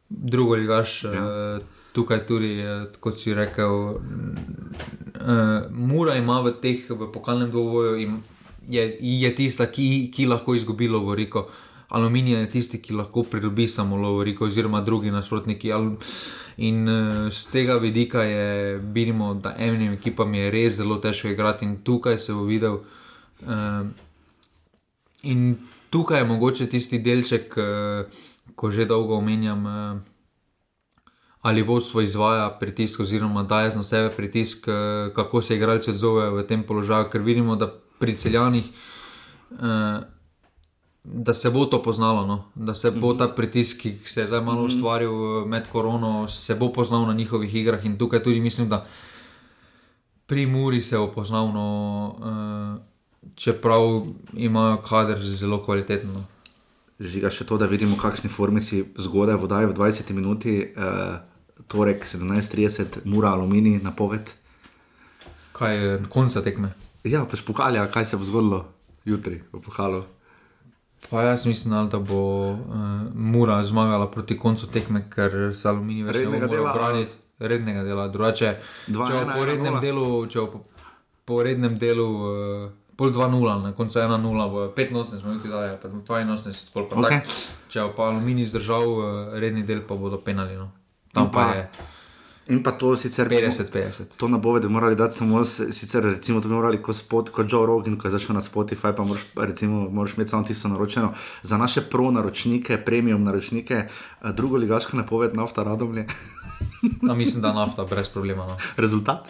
[0.09, 1.05] drugo ligaš.
[1.05, 1.11] Ja.
[1.11, 3.99] Uh, Tukaj tudi, eh, kot si rekel, uh,
[5.71, 8.07] Mura ima v teh v pokalnem dvoboju,
[8.69, 11.51] je, je tista, ki, ki lahko izgubi Lovoriko.
[11.93, 15.69] Aluminij je tisti, ki lahko pridobi samo Lovoriko, oziroma drugi nasprotniki.
[16.65, 21.69] In uh, z tega vidika je vidimo, da enim ekipam je res zelo težko igrati,
[21.69, 22.81] in tukaj se bo videl.
[23.43, 23.89] Uh,
[25.23, 25.57] in
[25.91, 28.07] tukaj je mogoče tisti delček, uh,
[28.55, 30.01] ko že dolgo omenjam, uh,
[31.43, 36.47] ali vodstvo izvaja pritisk, oziroma daje na sebe pritisk, uh, kako se igralci odzovejo v
[36.47, 38.65] tem položaju, ker vidimo, da pri celjanih.
[39.51, 40.03] Uh,
[41.05, 42.45] Da se bo to poznalo, no?
[42.55, 44.67] da se bo ta pritisk, ki se je zdaj malo mhm.
[44.67, 47.85] ustvaril med korono, se bo poznal na njihovih igrah.
[47.85, 48.87] In tukaj tudi mislim, da
[50.27, 51.51] pri Muri se bo poznal.
[51.53, 51.67] No,
[52.19, 52.92] uh,
[53.37, 56.25] čeprav imajo kader zelo kvalitetno.
[57.03, 61.19] Žiga še to, da vidimo, kakšni formi si zgodaj vodaj v 20 minuti, uh,
[61.67, 64.31] torek 17:30, mura aluminij, napoved.
[65.53, 66.73] Kaj je konca tekme?
[67.05, 68.65] Ja, pač pokalja, kaj se bo zgodilo
[69.05, 70.05] jutri v pokalu.
[71.11, 72.57] Pa jaz mislim, da bo uh,
[73.15, 77.19] Mura zmagala proti koncu tekme, ker se aluminij več ne more braniti.
[77.43, 78.53] Rednega dela, drugače,
[78.87, 80.61] če po rednem delu, če po,
[81.27, 86.89] po rednem delu uh, pol 2-0, na koncu 1-0, 85 minut, da je 82, pol
[86.89, 87.21] pa okay.
[87.21, 87.27] tak.
[87.73, 90.57] Če pa aluminij zdržal, eh, redni del pa bodo penali.
[90.57, 90.71] No.
[91.13, 91.65] Tam pa, pa je.
[92.51, 94.17] In pa to sicer 50-50.
[94.19, 97.31] To na bove, da bi morali dati samo, sicer recimo, to bi morali kot spot,
[97.31, 100.69] kot Joe Rogan, ko je zašel na Spotify, pa moraš, recimo, moraš imeti samo tisto
[100.69, 101.15] naročeno.
[101.43, 106.07] Za naše pro naročnike, premium naročnike, eh, drugo ligaško napoved, nafta radomlje.
[107.17, 108.47] mislim, da nafta brez problema.
[108.47, 108.57] No.
[108.77, 109.29] Rezultat?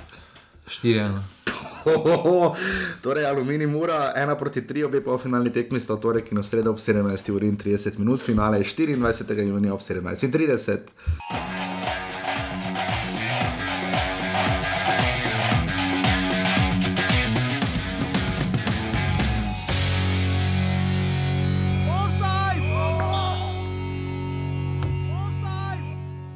[0.67, 1.21] 4-1.
[3.05, 6.71] torej, aluminij mora, ena proti tri, obe pa finalni tekmi sta torej, ki na sredo
[6.71, 9.47] ob 17 uri in 30 minut, finale je 24.
[9.49, 11.93] junija ob 17 in 30.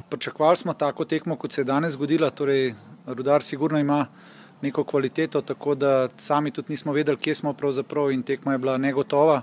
[0.09, 2.29] Pričakovali smo tako tekmo, kot se je danes zgodila.
[2.29, 2.73] Torej,
[3.05, 4.05] rudar sigurno ima
[4.61, 8.77] neko kvaliteto, tako da sami tudi nismo vedeli, kje smo pravzaprav in tekma je bila
[8.77, 9.41] negotova.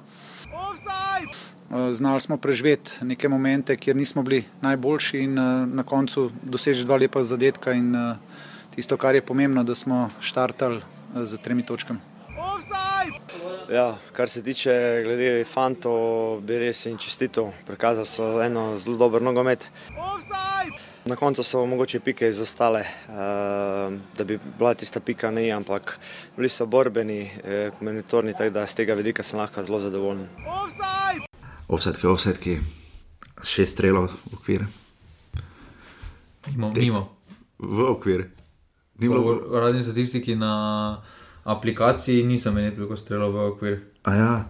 [1.93, 5.35] Znali smo preživeti neke momente, kjer nismo bili najboljši in
[5.75, 7.95] na koncu doseči dva lepa zadetka in
[8.75, 10.83] tisto, kar je pomembno, da smo štartali
[11.25, 12.01] z tremi točkami.
[13.73, 19.25] Ja, kar se tiče glede fantov, bi res jim čestito, prikazali so eno zelo dobro
[19.25, 19.67] nogomet.
[21.05, 23.15] Na koncu so mogoče pike izostale, uh,
[24.19, 25.99] da bi bila tista pika ne, ampak
[26.37, 30.27] bili so borbeni, eh, komunitorni, tako da z tega vidika sem lahko zelo zadovoljen.
[31.69, 32.59] Ovsedki, ovsedki,
[33.43, 34.65] šest strelov v okvir.
[36.47, 37.09] Mimo, mimo.
[37.59, 38.31] V okvir.
[39.53, 41.03] Radni statistiki na
[41.45, 43.81] aplikaciji nisem imel toliko strelov v okvir.
[44.05, 44.45] A ja.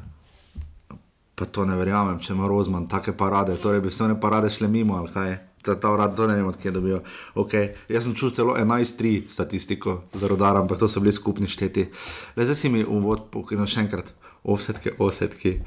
[1.35, 4.69] Pa to ne verjamem, če ima Rozman take parade, torej bi vse one parade šle
[4.69, 7.01] mimo ali kaj ta, ta urad, to ne vem, odkje dobijo.
[7.35, 7.73] Okay.
[7.89, 11.89] Jaz sem čutil celo 11-3 statistiko za rodar, ampak to so bili skupni šteti.
[12.37, 14.13] Le zdaj si mi uvod, pokojno še enkrat,
[14.45, 15.59] offsetke, offsetke,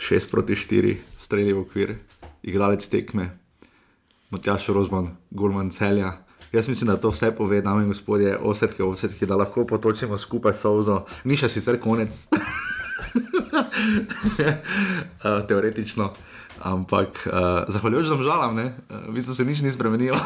[0.00, 1.96] 6 proti 4, streli v okvir,
[2.42, 3.30] igralec tekme,
[4.34, 6.24] Matjaš Rozman, Gulman celja.
[6.52, 10.54] Jaz mislim, da to vse pove, dame in gospodje, osetke, osetke, da lahko potočimo skupaj
[10.54, 11.04] sozo.
[11.24, 12.26] Ni še sicer konec.
[13.54, 16.12] uh, teoretično.
[16.62, 18.70] Ampak uh, zahvaljujoč vam žalam, uh,
[19.08, 20.18] v bistvu se nič ni spremenilo.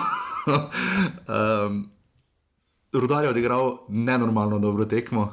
[0.49, 1.89] um,
[2.93, 5.33] Rudar je odigral nenormalno dobro tekmo,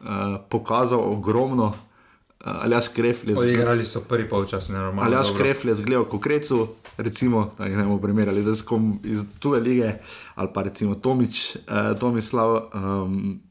[0.00, 1.66] uh, pokazal ogromno.
[1.66, 3.54] Uh, Ali jaz krefli z njim?
[3.54, 5.02] Igrali so prvi polčas, ne normalno.
[5.02, 9.24] Ali jaz krefli z gledom Kokrecu, recimo, da jih ne bomo primerjali z kom iz
[9.38, 9.92] tuje lige,
[10.34, 12.70] ali pa recimo Tomič, uh, Tomislav.
[12.74, 13.47] Um,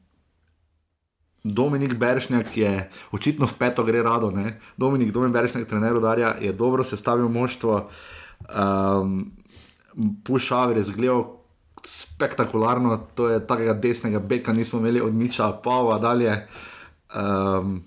[1.54, 4.32] Dominik Beršnjak je očitno v peto gre rado.
[4.32, 4.60] Ne?
[4.78, 7.90] Dominik, Dominik Beršnjak, trener Udarja, je dobro sestavil moštvo.
[8.48, 9.32] Um,
[10.24, 11.26] Pušaver je zgledal
[11.84, 16.48] spektakularno, to je takega desnega beka, nismo imeli od Miča, Pava dalje.
[17.16, 17.82] Um,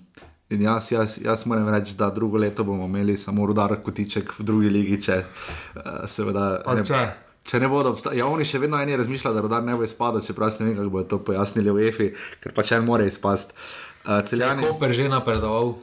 [0.49, 4.43] in jaz, jaz, jaz moram reči, da drugo leto bomo imeli samo rudar kotiček v
[4.43, 6.63] drugi ligi, če uh, seveda.
[6.65, 7.30] Če ne
[7.69, 10.65] bodo obstajali, ja, oni še vedno eni razmišljajo, da rodar ne bo izpadel, čeprav ne
[10.65, 12.09] vem, kako bodo to pojasnili v EFI,
[12.43, 13.57] ker pa če en more izpasti.
[14.05, 14.65] Uh, celjani...
[14.65, 15.75] Kako je že napredoval?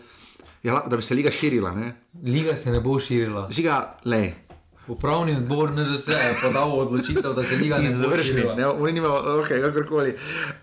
[0.62, 1.74] Ja, da bi se liga širila.
[1.74, 1.94] Ne?
[2.24, 3.48] Liga se ne bo širila.
[3.50, 4.47] Žiga, le.
[4.88, 8.44] Upravni odbor ne se je podal odločitev, da se liga ne izvrši.
[8.80, 10.14] Oni nimajo, ok, kakorkoli.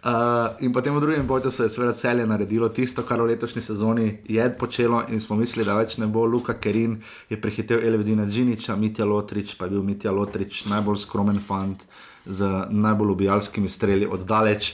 [0.04, 0.12] Uh,
[0.60, 4.50] in potem v drugem času je seveda celje naredilo tisto, kar v letošnji sezoni je
[4.58, 6.26] počelo in smo mislili, da več ne bo.
[6.26, 6.98] Luka Kerin
[7.30, 11.86] je prehitel Elvedina Džiniča, Mitja Lotrič, pa je bil Mitja Lotrič najbolj skromen fant
[12.26, 14.74] z najbolj ubijalskimi streli oddaleč.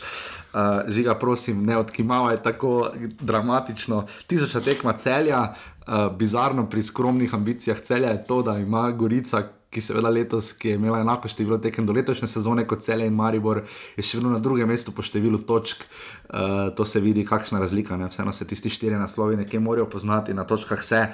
[0.52, 4.06] Uh, žiga, prosim, ne odkimavaj tako dramatično.
[4.28, 5.54] Tisoča tekma celja,
[5.88, 10.74] uh, bizarno pri skromnih ambicijah celja je to, da ima Gorica, ki seveda letos, ki
[10.74, 13.62] je imela enako število tekem do letošnje sezone kot celje in Maribor,
[13.96, 15.86] je še vedno na drugem mestu po številu točk.
[16.28, 17.96] Uh, to se vidi, kakšna razlika.
[17.98, 18.10] Ne?
[18.12, 21.06] Vseeno se tisti štiri naslovi nekje morajo poznati, na točkah se.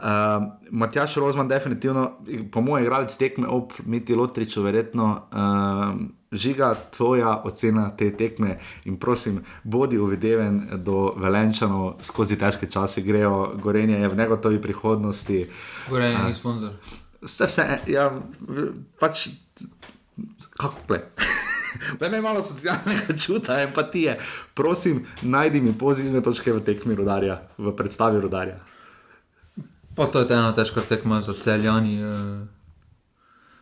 [0.00, 2.06] Uh, Matjaš Rozman, definitivno,
[2.52, 5.10] po mojem, igralec tekme ob Miti Lotriču, verjetno.
[5.28, 13.02] Uh, žiga tvoja ocena te tekme in prosim, bodi uvideven do Velenčanov, skozi težke čase
[13.02, 15.46] grejo, gorenje je v negotovi prihodnosti.
[15.88, 16.72] Gorenje je sponzor.
[17.22, 18.10] Vse, vse, ja,
[18.98, 19.28] pač,
[20.56, 21.04] kako je.
[22.00, 24.16] Da me malo socialnega čuta, empatije.
[24.54, 28.56] Prosim, najdi mi pozitivne točke v tekmi rodarja, v predstavi rodarja.
[29.94, 32.02] Pa to je ena težka tekma za celjani.
[32.02, 32.60] Eh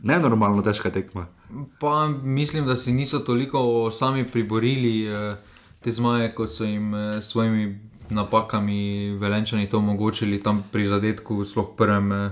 [0.03, 1.27] nenormalno težka tekma.
[1.81, 5.37] Pa mislim, da si niso toliko sami priborili eh,
[5.81, 7.81] te zmaje, kot so jim eh, svojimi
[8.11, 12.13] napakami velenčani to omogočili tam pri zadetku, sploh prvem.
[12.13, 12.31] Eh,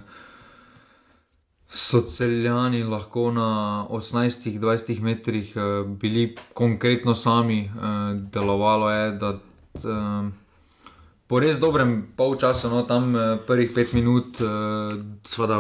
[1.68, 5.54] so celjani lahko na 18-20 metrih
[5.86, 7.70] bili konkretno sami,
[8.32, 9.40] delovalo je, da
[11.26, 14.38] Po res dobrem polčasu, no, tam eh, prvih pet minut.
[14.38, 14.94] Eh,
[15.26, 15.58] Sveda,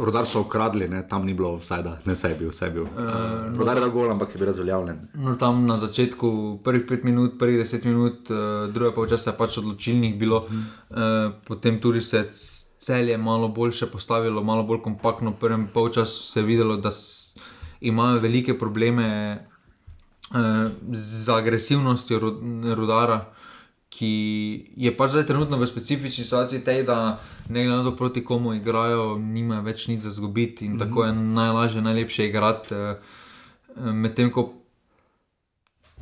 [0.00, 2.72] rodar so ukradli, ne, tam ni bilo vse, da ne se je bil, vse je
[2.72, 2.86] bil.
[2.88, 5.02] Uh, uh, rodar je no, gol, ampak je bil razveljavljen.
[5.20, 9.60] No, tam na začetku, prvih pet minut, prvih deset minut, uh, druge polčasa je pač
[9.60, 12.24] odločilnih bilo, uh, potem tudi se
[12.80, 15.36] celje malo boljše postavilo, malo bolj kompaktno.
[15.36, 16.88] V prvem polčasu se je videlo, da
[17.84, 19.36] imajo velike probleme
[20.32, 22.24] uh, z agresivnostjo
[22.72, 23.33] rodara
[23.94, 24.12] ki
[24.76, 28.54] je pač zdaj trenutno v specifični situaciji, tej, da ne glede na to, proti komu
[28.54, 30.78] igrajo, nima več nič za zgubiti in mm -hmm.
[30.82, 32.74] tako je najlažje, najlepše igrati.
[32.74, 32.96] Eh,
[33.92, 34.52] medtem ko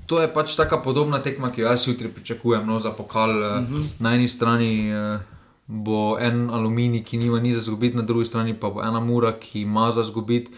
[0.07, 3.33] to je pač tako podobna tekma, ki jo jaz jutri pričakujem no, za pokal.
[3.33, 3.93] Mm -hmm.
[3.99, 5.19] Na eni strani eh,
[5.67, 9.33] bo en aluminij, ki nima nič za zgubiti, na drugi strani pa bo ena mura,
[9.33, 10.51] ki ima za zgubiti.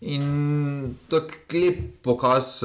[0.00, 2.62] In to je klep pokaz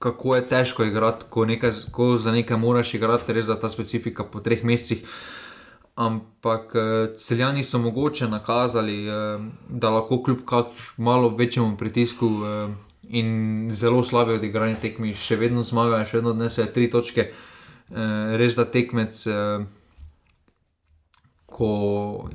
[0.00, 4.24] kako je težko igrati, ko, nekaj, ko za nekaj moraš igrati, res za ta specifika
[4.24, 5.04] po treh mesecih.
[6.00, 9.12] Ampak eh, celjani so mogoče nakazali, eh,
[9.68, 10.38] da lahko kljub
[10.96, 12.72] malo večjemu pritisku eh,
[13.08, 17.32] in zelo slabi odigrani tekmi še vedno zmagajo, še vedno odnesejo tri točke.
[18.38, 19.16] Res da tekmec,
[21.50, 21.70] ko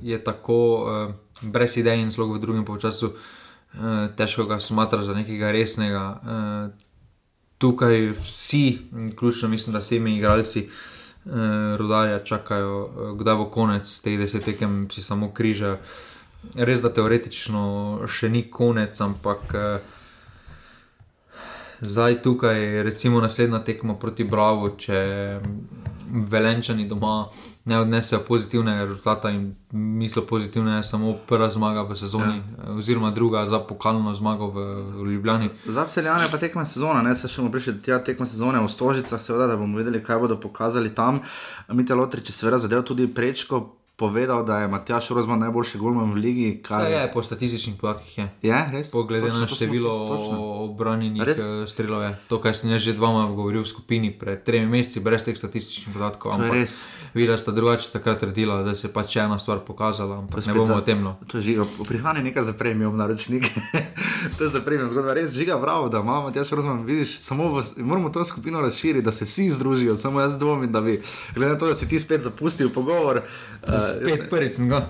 [0.03, 0.57] je tako
[1.41, 3.13] brez idej in zelo v drugem času,
[4.19, 6.03] težko ga smatrati za nekega resnega
[7.57, 8.79] tukaj vsi,
[9.15, 11.29] ključno mislim, da vsi mi igralci eh,
[11.77, 15.77] rodarja čakajo, eh, kdaj bo konec teh deset tekem, si samo križa.
[16.55, 19.79] Res da teoretično še ni konec, ampak eh,
[21.81, 25.39] zdaj tukaj, recimo naslednja tekma proti Bravo, če
[26.11, 27.25] velenčani doma
[27.65, 32.73] ne odnesejo pozitivnega rezultata in mislijo pozitivne, je samo prva zmaga v sezoni, ja.
[32.73, 34.65] oziroma druga za pokalno zmago v,
[35.01, 35.49] v Ljubljani.
[35.65, 39.21] Za celjane pa tekma sezona, ne se še bomo prišli tja tekma sezone v Stožicah,
[39.21, 41.23] seveda, da bomo videli, kaj bodo pokazali tam.
[41.73, 43.65] Mite Lotrič je seveda zadev tudi prečko.
[43.95, 46.61] Povedal, da je Matjaš Rozman najboljši golman v ligi.
[46.63, 48.17] Kar je po statističnih podatkih.
[48.17, 48.91] Je, je res?
[48.91, 49.91] Poglede na število
[50.67, 52.03] obranjenih eh, strelov.
[52.03, 52.11] Je.
[52.27, 56.35] To, kar sem že dvoma govoril v skupini pred tremi meseci, brez teh statističnih podatkov.
[56.51, 56.83] Res.
[57.13, 60.27] Videla sta drugače takrat trdila, da se je pač ena stvar pokazala.
[60.27, 60.99] Ne bomo o tem.
[60.99, 61.15] No.
[61.31, 61.67] To je živo.
[61.87, 63.47] Prihrani nekaj za premijo v naročnik.
[64.37, 65.15] to je za premijo zgodba.
[65.15, 66.83] Res žiga bravo, da imamo Matjaš Rozman.
[66.83, 69.95] Vidiš, samo v, moramo to skupino razširiti, da se vsi združijo.
[69.95, 70.99] Samo jaz dvomim, da bi,
[71.35, 73.23] glede na to, da si ti spet zapustil pogovor.
[73.63, 74.81] Uh, spet prvič sem ga.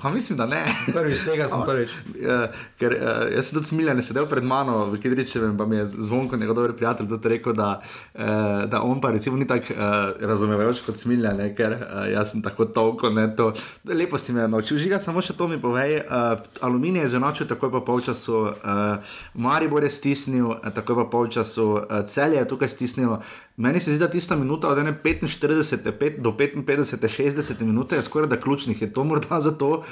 [0.00, 0.62] Pa mislim, da ne.
[0.92, 1.92] Prvič tega sem prvič.
[2.14, 2.46] Uh,
[2.80, 6.36] ker uh, jaz sem tudi smiljen, sedel pred mano v Kidričevem, pa mi je zvonko
[6.40, 10.82] njegov dober prijatelj tudi rekel, da, uh, da on pa recimo ni tako uh, razumevajoč
[10.86, 13.10] kot smiljen, ker uh, jaz sem tako toliko.
[13.14, 13.52] Ne, to,
[13.84, 16.00] lepo si me naučil, žiga, samo še to mi povej.
[16.04, 22.04] Uh, aluminij je zanačil takoj po polčasu, uh, Maribor je stisnil, takoj po polčasu, uh,
[22.08, 23.22] celje je tukaj stisnilo.
[23.56, 28.40] Meni se zdi, da tista minuta od 45 do 55, 60 minut je skoraj da
[28.40, 28.82] ključnih.
[28.82, 29.84] Je to morda zato,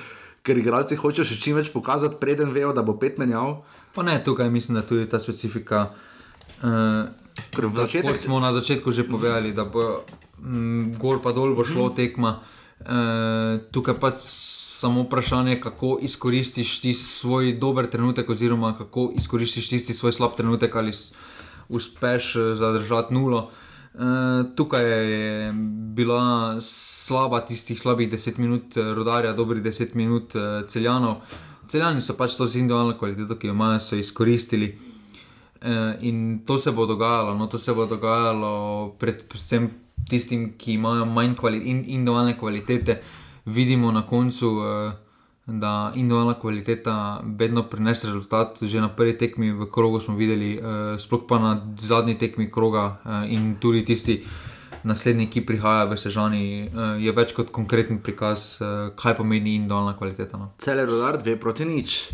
[0.42, 3.60] ker igralci hočejo še čim več pokazati, preden vejo, da bo pet menjal?
[3.94, 5.92] Pa ne, tukaj mislim, da tudi ta specifika.
[6.62, 7.06] Uh,
[7.54, 8.10] začetek...
[8.10, 10.02] Kot smo na začetku že povedali, da bo
[10.42, 12.40] um, gor pa dol bo šlo tekma.
[12.82, 19.94] Uh, tukaj pa samo vprašanje, kako izkoristiš ti svoj dober trenutek, oziroma kako izkoristiš tisti
[19.94, 20.90] svoj slab trenutek ali
[21.72, 23.50] uspeš eh, zadržati nulo.
[23.92, 25.52] Uh, tukaj je
[25.94, 31.20] bila slaba tistih slabih 10 minut, eh, rodarja, dobrih 10 minut uh, celjanov.
[31.68, 34.78] Celjani so pač to z individualno kvaliteto, ki jo imajo, so izkoristili.
[35.62, 35.68] Uh,
[36.00, 39.68] in to se bo dogajalo, no, to se bo dogajalo pred, predvsem
[40.08, 43.00] tistim, ki imajo manj kvali in, individualne kvalitete.
[43.44, 44.48] Vidimo na koncu.
[44.56, 45.11] Uh,
[45.46, 48.62] da individualna kvaliteta vedno prinese rezultat.
[48.62, 52.84] Že na prvi tekmi v krogu smo videli, uh, sploh pa na zadnji tekmi kroga
[53.04, 54.22] uh, in tudi tisti
[54.82, 59.96] naslednji, ki prihaja v Sežani, uh, je več kot konkreten prikaz, uh, kaj pomeni individualna
[59.98, 60.38] kvaliteta.
[60.38, 60.52] No.
[60.58, 62.10] Cele rodar, dve proti nič.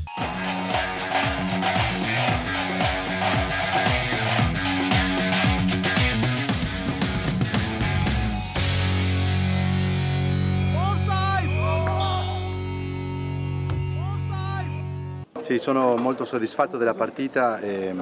[15.48, 17.94] Sì, sono molto soddisfatto della partita, e,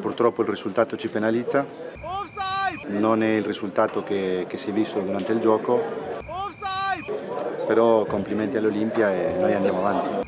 [0.00, 1.66] purtroppo il risultato ci penalizza,
[2.86, 5.82] non è il risultato che, che si è visto durante il gioco,
[7.66, 10.26] però complimenti all'Olimpia e noi andiamo avanti.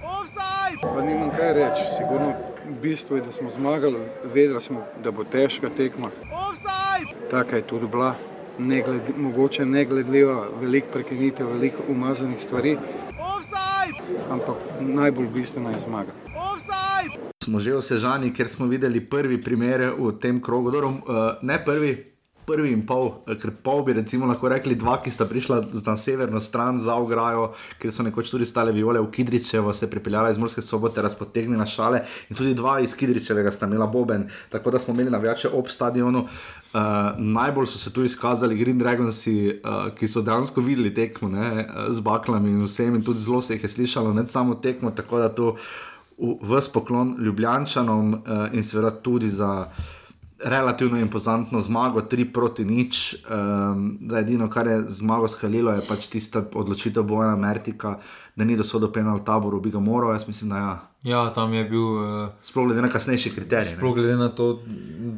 [0.79, 2.37] Pa nimam kaj reči, sigurno
[2.79, 3.97] bistvo je, da smo zmagali,
[4.35, 6.11] vedeli smo, da bo težka tekma.
[7.31, 8.13] Taka je tudi bila,
[8.59, 12.77] ne gled, mogoče ne gledljiva, veliko prekinitev, veliko umazanih stvari,
[14.29, 16.26] ampak najbolj bistveno je zmaga
[17.47, 20.75] smo že v Sežani, ker smo videli prvi primer v tem krogu.
[20.75, 21.95] Dobro, uh, ne prvi,
[22.47, 25.97] prvi in pol, eh, ker pol bi recimo lahko rekli dva, ki sta prišla na
[25.99, 30.39] severno stran za ograjo, ker so nekoč tudi stale viole v Kidričevo, se pripeljala iz
[30.39, 34.95] Morske sobote, razpotegnila šale in tudi dva iz Kidričevega sta imela boben, tako da smo
[34.95, 36.27] imeli navijače ob stadionu.
[36.77, 36.83] Uh,
[37.19, 42.03] najbolj so se tu izkazali Green Dragons, uh, ki so dejansko videli tekmo ne, z
[42.05, 45.29] baklami in vsem, in tudi zelo se jih je slišalo, ne samo tekmo, tako da
[45.29, 45.57] to
[46.19, 48.21] v spoklon Ljubljančanom uh,
[48.53, 49.69] in seveda tudi za
[50.45, 53.17] relativno impozantno zmago, tri proti nič.
[53.31, 57.99] Um, edino, kar je zmago skalilo, je pač tista odločitev Bojana Mertika,
[58.37, 60.75] da ni dosodo penal taboru, bi ga moral, jaz mislim, da ja.
[61.05, 61.81] Ja, tam je bil.
[61.81, 63.77] Uh, sploh glede na kasnejši kriterij.
[63.77, 64.61] Sploh glede na to,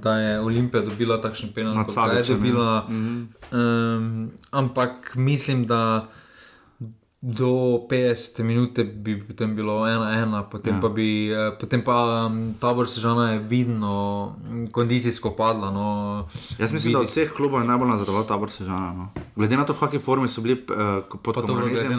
[0.02, 2.86] da je Olimpija dobila takšen penal, kot je dobila.
[2.88, 3.96] Mm -hmm.
[3.96, 6.06] um, ampak mislim, da
[7.20, 10.80] do 50 minut bi potem bilo ena, ena, potem ja.
[10.80, 14.36] pa bi, eh, potem pa um, tabor sežana je vidno,
[14.70, 15.70] kondicijsko padla.
[15.74, 16.28] No,
[16.58, 16.94] Jaz mislim, vidi.
[16.94, 18.92] da od vseh klubov je najbolj nazadoval tabor sežana.
[18.94, 19.08] No.
[19.34, 21.66] Glede na to, v kakšni formi so bili uh, pod kontrolom.
[21.66, 21.90] Glede,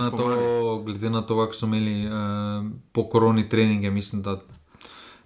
[0.85, 2.63] glede na to, kako so imeli uh,
[2.95, 4.39] po koroni treninge, mislim, da.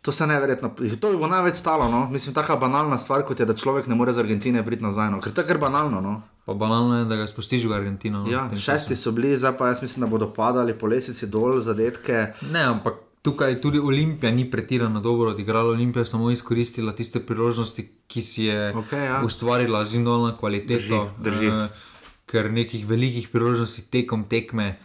[0.03, 1.85] To se ne verjetno, to bi bo največ stalo.
[1.87, 2.09] No?
[2.09, 5.11] Mislim, tako banalna stvar, kot je, da človek ne more z Argentine priti nazaj.
[5.13, 5.21] No?
[5.21, 6.01] Ker to je kar banalno.
[6.01, 6.21] No?
[6.45, 8.25] Pa banalno je, da ga spustiš v Argentino.
[8.25, 11.61] No, ja, šesti so bili, zdaj pa jaz mislim, da bodo padali po lesici dol
[11.63, 12.33] za detke.
[12.51, 15.71] Ne, ampak tukaj tudi Olimpija ni pretirano dobro odigrala.
[15.71, 19.21] Olimpija je samo izkoristila tiste priložnosti, ki si je okay, ja.
[19.25, 21.07] ustvarila z indolno kvaliteto.
[21.19, 21.47] Drži, drži.
[21.47, 21.89] Uh,
[22.33, 24.77] ker nekih velikih priložnosti tekom tekme,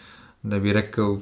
[0.42, 1.18] da bi rekel.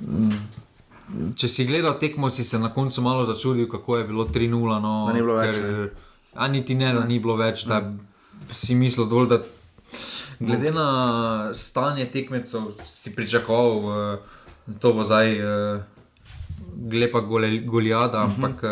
[0.00, 4.80] Mm, če si gledal tekmo, si se na koncu malo začudil, kako je bilo 3-0.
[4.84, 6.02] No, ni bilo ker, več.
[6.34, 7.66] A niti ne, da ni bilo več.
[7.70, 7.82] Da
[8.52, 9.40] si mislil, dol, da
[10.46, 15.82] glede na stanje tekmecev, si pričakoval, uh, to bo zdaj uh,
[16.92, 17.20] lepa
[17.66, 18.24] goljada.
[18.24, 18.42] Uh mhm.
[18.42, 18.46] -huh.
[18.46, 18.70] Ampak uh,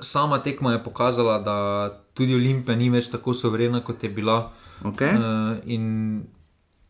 [0.00, 4.52] sama tekma je pokazala, da tudi Olimpija ni več tako soverena, kot je bila.
[4.82, 5.14] Okay.
[5.14, 6.22] Uh, in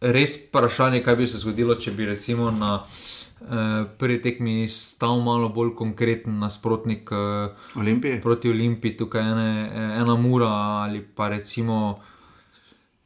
[0.00, 5.48] res vprašanje, kaj bi se zgodilo, če bi recimo na uh, prvi tekmi stal malo
[5.48, 8.20] bolj konkreten nasprotnik uh, Olimpije.
[8.22, 9.70] proti Olimpiji, tukaj ene,
[10.00, 10.48] ena mura
[10.82, 11.98] ali pa recimo.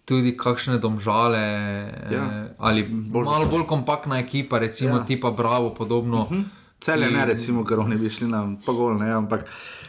[0.06, 1.42] Tudi kakšne domžale,
[2.10, 2.22] ja.
[2.22, 5.04] eh, ali bolj malo bolj kompaktna ekipa, recimo ja.
[5.04, 6.22] tipa Bravo, podobno.
[6.22, 6.44] Uh -huh.
[6.80, 9.46] Cel je ne, recimo, ker oni bi šli na pogol, ne, ampak.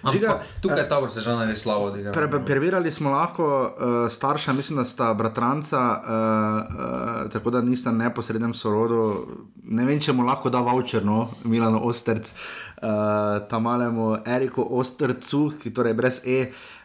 [0.07, 1.91] Žiga, tukaj je ta vrsta že res slabo.
[2.13, 7.91] Pre, preverjali smo lahko uh, starša, mislim, da sta bratranca, uh, uh, tako da nista
[7.91, 9.27] neposrednem sorodu.
[9.63, 15.51] Ne vem, če mu lahko da voucher, no, Milano Osterc, uh, tam malemu Eriku Ostercu,
[15.59, 16.39] ki torej brez E.
[16.47, 16.76] Uh,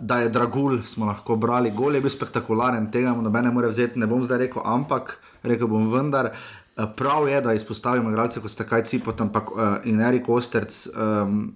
[0.00, 3.68] da je dragul, smo lahko brali, gol je bil spektakularen, tega mu noben ne more
[3.72, 6.30] vzeti, ne bom zdaj rekel, ampak rekel bom vendar.
[6.30, 10.86] Uh, prav je, da izpostavimo igralce, kot sta kaj Cipot, ampak uh, in Erik Osterc,
[10.94, 11.50] um,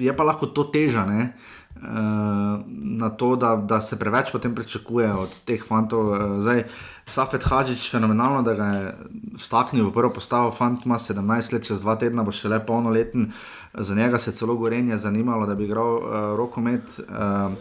[0.00, 1.32] je pa lahko to teža, ne?
[1.74, 2.62] Uh,
[3.00, 6.08] na to, da, da se preveč potem pričakuje od teh fantov.
[6.08, 6.64] Uh, zdaj,
[7.06, 8.94] Safet Hadžič, fenomenalno, da ga je
[9.36, 13.28] staknil v prvo postavo, fant ima 17 let, čez dva tedna bo še le polnoleten.
[13.28, 16.02] Uh, za njega se celo gorenje zanimalo, da bi igral uh,
[16.36, 16.82] rokomet.
[16.98, 17.52] Uh,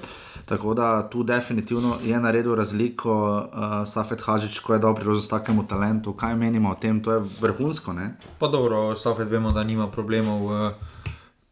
[0.46, 5.68] tako da tu definitivno je naredil razliko, uh, Safet Hažič, ko je dal priložnost takemu
[5.68, 6.14] talentu.
[6.14, 7.94] Kaj menimo o tem, to je vrhunsko.
[7.94, 8.16] Ne?
[8.40, 10.72] Pa dobro, Safet vemo, da nima problemov uh,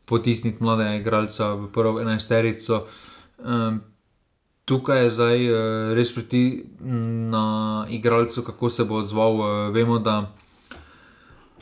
[0.05, 2.85] potisniti mlade igralce v prvo enajsterico.
[3.39, 3.81] Um,
[4.65, 5.39] Tukaj je zdaj
[5.97, 6.63] res priti
[7.31, 9.41] na igralcu, kako se bo odzval.
[9.73, 10.31] Vemo, da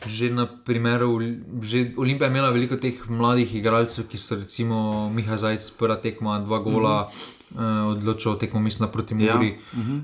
[0.08, 1.20] že na primeru,
[1.62, 6.40] že Olimpija je imela veliko teh mladih igralcev, ki so recimo Miha Zajec, prva tekma,
[6.40, 7.92] dva gola, uh -huh.
[7.92, 9.28] uh, odločil tekmo, mislim, proti Muri.
[9.28, 9.36] Ja.
[9.74, 10.00] Uh -huh.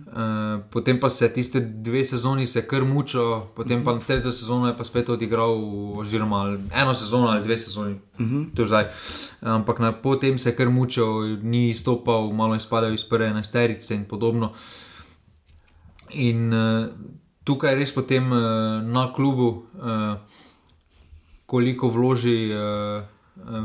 [0.57, 3.85] uh, potem pa se tiste dve sezoni se kar mučo, potem uh -huh.
[3.85, 5.55] pa na tretjo sezono je pa spet odigral,
[5.97, 7.95] oziroma eno sezono ali dve sezoni.
[8.19, 8.87] Uh -huh.
[9.41, 14.05] Ampak na, potem se je kar mučil, ni stopal, malo izpadal iz prve enajsterice in
[14.05, 14.51] podobno.
[16.09, 16.85] In uh,
[17.45, 18.39] tukaj res potem uh,
[18.81, 20.17] na klubu, uh,
[21.45, 23.05] koliko vloži uh,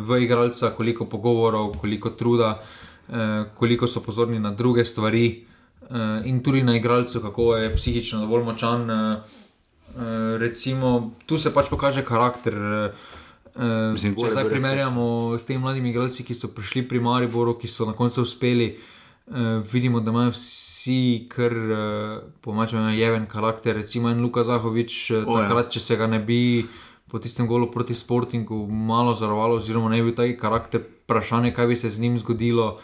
[0.07, 5.45] v igralca, koliko pogovorov, koliko truda, uh, koliko so pozorni na druge stvari,
[5.89, 8.85] uh, in tudi na igralcu, kako je psihično dovolj močan.
[8.91, 9.17] Uh,
[9.97, 12.55] uh, recimo, tu se pač pokaže karakter.
[12.55, 13.11] Uh,
[13.93, 17.89] Mislim, če zdaj primerjamo s temi mladimi igralci, ki so prišli pri Mariboru, ki so
[17.89, 18.69] na koncu uspeli.
[18.77, 19.00] Uh,
[19.73, 23.77] vidimo, da imajo vsi, kar uh, po mačem, jeven karakter.
[23.77, 25.71] Recimo en Luka Zahovič, uh, takrat, ja.
[25.77, 26.67] če se ga ne bi
[27.11, 31.67] po tistem golu proti Sportingu malo zarovalo, oziroma ne bi bil taki karakter, vprašanje, kaj
[31.67, 32.79] bi se z njim zgodilo.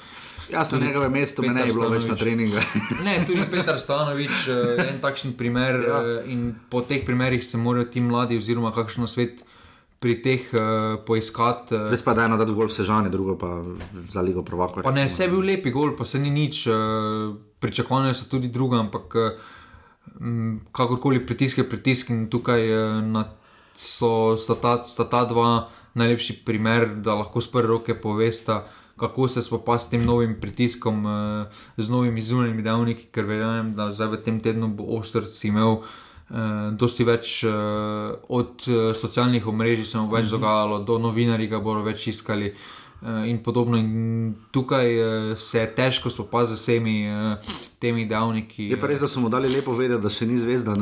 [0.51, 2.62] Jaz sem njegovem mestu, me ne bi bilo več na treningu.
[3.07, 5.82] ne, tudi Petr Stanovič, uh, en takšen primer.
[5.82, 5.99] Ja.
[5.99, 9.42] Uh, in po teh primerih se morajo ti mladi, oziroma kakšno svet
[10.07, 11.75] pri teh uh, poiskati.
[11.75, 13.59] Uh, Res pa da eno, da je gol vsežanje, drugo pa
[14.15, 14.87] za ligo provokati.
[14.87, 18.53] Pa ne, vse je bil lepi gol, pa se ni nič, uh, pričakovanja so tudi
[18.55, 19.51] druga, ampak uh,
[20.71, 23.23] kakorkoli pritiske, pritisk in tukaj uh,
[23.75, 25.67] so, sta, ta, sta ta dva
[25.99, 28.63] najlepši primer, da lahko s prve roke povesta.
[28.97, 31.03] Kako se spopasti s tem novim pritiskom,
[31.77, 35.91] z novimi zunanjimi dejavniki, ker verjamem, da zdaj v tem tednu bo Ostrc imel uh,
[36.27, 40.33] Uh, dosti več uh, od uh, socialnih omrežij se bo več mhm.
[40.35, 42.51] dogajalo, do novinarjev, ki bodo več iskali.
[42.51, 43.76] Uh, in podobno.
[43.76, 48.68] In tukaj uh, se je težko spopasti z vsemi uh, temi dejavniki.
[48.70, 50.74] Je pa res, da smo mu dali lepo vedeti, da še ni zvezda.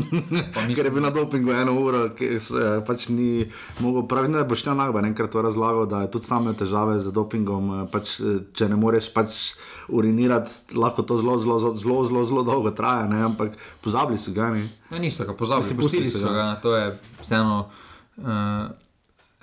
[0.76, 3.46] Ker je bil na dopingu eno uro, ki se pač ni
[3.80, 4.04] mogel.
[4.10, 7.86] Pravi, da boš tam nagba, enkrat to razlagal, da je tudi same težave z dopingom.
[7.92, 8.18] Pač,
[8.56, 9.54] če ne moreš pač
[9.88, 13.22] urinirati, lahko to zelo, zelo, zelo, zelo, zelo, dolgo traja, ne?
[13.28, 14.50] ampak pozabili so ga.
[14.50, 16.56] Ne, ja, niso ga pozabili, pustili so ga.
[16.64, 16.90] To je
[17.22, 17.68] vseeno.
[18.16, 18.74] Uh,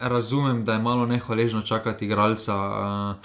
[0.09, 3.15] razumem, da je malo nehvaležno čakati igralca uh,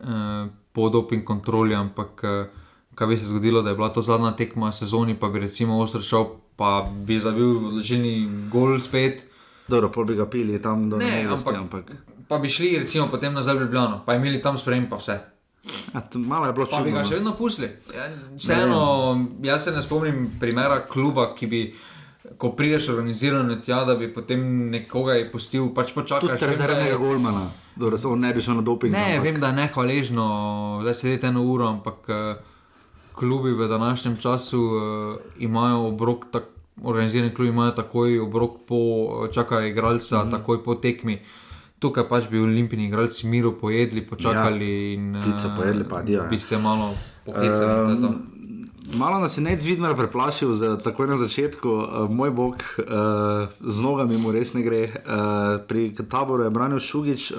[0.00, 2.46] uh, pod opin kontroli, ampak uh,
[2.94, 6.02] kaj bi se zgodilo, da je bila to zadnja tekma sezoni, pa bi recimo ostro
[6.02, 6.24] šel,
[6.56, 9.26] pa bi zabil odločilni gol spet.
[9.68, 11.92] Dobro, pol bi ga pili tam do ne, ampak, ampak.
[12.28, 15.20] Pa bi šli recimo potem nazaj v Ljubljano, pa imeli tam sprejem, pa vse.
[16.14, 16.78] Malo je bilo čudno.
[16.78, 17.68] Pa bi ga še vedno pusili.
[17.94, 18.80] Ja, vseeno,
[19.42, 21.62] jaz se ne spomnim primera kluba, ki bi.
[22.38, 26.38] Ko prideš organizirano tja, da bi potem nekoga pustil, pač počakaj.
[26.38, 28.92] Tudi zaradi Golmana, da se on ne bi šel na doping.
[28.92, 29.24] Ne, ampak.
[29.24, 30.26] vem, da je nehvaležno,
[30.84, 32.08] da se sedete eno uro, ampak
[33.14, 36.42] klubi v današnjem času uh, imajo obrok, tak,
[36.82, 38.78] organizirani klubi imajo takoj obrok po
[39.32, 40.30] čakaj igralca, mm -hmm.
[40.30, 41.20] takoj po tekmi.
[41.78, 44.88] Tukaj pač bi olimpijski igralci miru pojedli, počakali.
[44.88, 46.22] Ja, in, pice pojedli, pa dijo.
[46.30, 47.64] Bi se malo pohitili.
[47.64, 48.31] Um,
[48.94, 52.84] malo nas je nevidno preplašil, za, takoj na začetku, uh, moj bog, uh,
[53.60, 54.82] z nogami mu res ne gre.
[54.82, 57.38] Uh, pri taboru je branil Šugič, uh,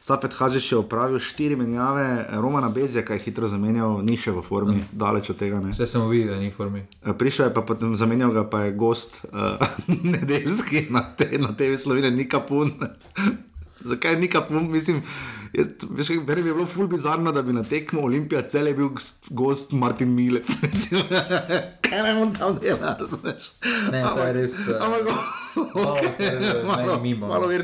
[0.00, 4.42] Stapet Hadžič je opravil štiri menjave, Romana Bezja, ki je hitro zamenjal, ni še v
[4.42, 4.92] formi, mm.
[4.92, 5.60] daleč od tega.
[5.64, 6.84] Vse sem videl, da ni v formi.
[7.04, 9.60] Uh, prišel je pa potem zamenjal ga, pa je gost uh,
[10.14, 12.74] nedeljski na, te, na TV Slovenije, ni kapun.
[13.90, 15.02] Zakaj ni kapun, mislim.
[15.52, 18.88] Jaz, veš, meni bi bilo ful bizarno, da bi na tekmo Olimpija cel je bil
[19.30, 20.48] gost Martin Milec.
[21.88, 23.52] Kaj naj on tam dela, razumeš?
[23.92, 24.56] Ne, to je res.
[24.68, 25.08] Uh, Ampak,
[25.74, 27.26] okay, malo, no.
[27.26, 27.62] Malo uh,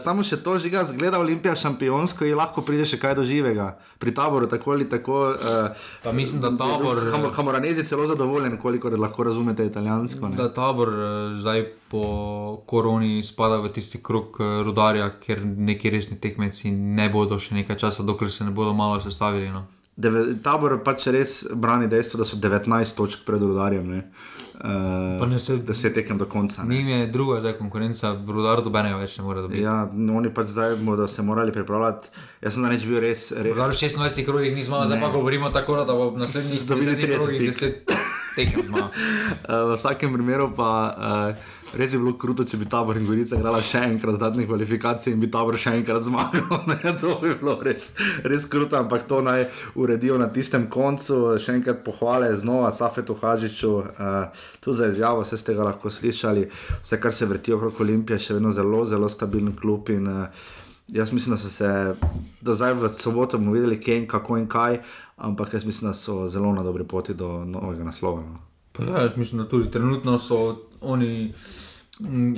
[0.00, 3.74] samo še to žiga, zgleda Olimpija šampionsko in lahko pride še kaj do živega.
[4.00, 5.18] Pri taboru tako ali tako.
[5.36, 7.02] Uh, pa mislim, da tabor.
[7.12, 10.32] Ham, Hamoranezi celo zadovoljen, koliko lahko razumete italijansko.
[10.32, 10.40] Ne?
[10.40, 16.20] Da tabor uh, zdaj po koroni spada v tisti krok uh, rudarja, ker neki resni
[16.20, 19.48] tekmeci ne bodo še nekaj časa, dokler se ne bodo malo sestavili.
[19.52, 19.64] No.
[19.98, 23.88] Deve, tabor pač res brani dejstvo, da so 19 točk pred rudarjem.
[24.58, 26.62] Uh, se, da se tekem do konca.
[26.66, 29.64] Ni mi druga zdaj konkurenca, rudar dobenega več ne more dobiti.
[29.64, 32.14] Ja, oni pač zdaj bodo se morali pripravljati.
[32.46, 33.30] Jaz sem reč bil res.
[33.34, 33.54] res...
[33.54, 36.66] V 26 krogih nismo, zdaj pa govorimo tako, da bo naslednjih
[37.50, 37.94] 30
[38.38, 38.74] tekem.
[38.74, 38.90] uh,
[39.72, 40.72] v vsakem primeru pa.
[40.94, 45.12] Uh, Res bi bilo kruto, če bi tabor in Gorica igrala še enkrat dodatne kvalifikacije
[45.12, 46.46] in bi tabor še enkrat zmagal.
[46.68, 46.92] Ne?
[47.02, 47.90] To bi bilo res,
[48.24, 49.44] res kruto, ampak to naj
[49.76, 51.36] uredijo na tistem koncu.
[51.40, 56.48] Še enkrat pohvale znova Safetu Hažiču, uh, tu za izjavo, vse ste ga lahko slišali.
[56.80, 59.92] Vse, kar se vrti okrog Olimpije, še vedno zelo, zelo stabilen klub.
[59.92, 60.48] In, uh,
[60.88, 61.94] jaz mislim, da so se
[62.40, 64.80] do zdaj v soboto videli, kje in kako in kaj,
[65.16, 68.24] ampak jaz mislim, da so zelo na dobri poti do novega naslova.
[68.24, 68.38] No?
[68.78, 71.32] Ja, jaz mislim, da tudi trenutno so oni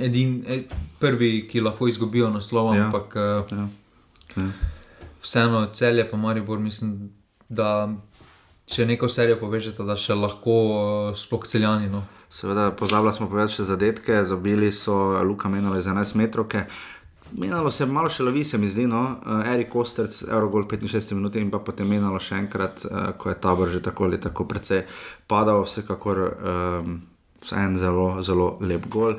[0.01, 2.85] edini, ed, prvi, ki lahko izgubijo naslov, ja.
[2.85, 3.67] ampak ja.
[4.35, 4.47] Ja.
[5.21, 7.11] vseeno celje, pa Maribor, mislim,
[7.49, 7.89] da
[8.65, 10.55] če neko serijo povežete, da še lahko
[11.17, 11.89] sploh celjani.
[11.91, 12.05] No.
[12.31, 14.95] Seveda, pozabili smo povedati še zadetke, zabili so
[15.27, 16.47] Luka Menove za 11 metrov.
[17.37, 21.35] Menalo se je malo še lovi, se mi zdi, no, Erik Kosterc, Eurogol 65 minut
[21.39, 22.83] in pa potem menalo še enkrat,
[23.17, 24.83] ko je tabor že tako ali tako precej
[25.27, 26.99] padal, vsekakor um,
[27.55, 29.15] en zelo, zelo lep gol.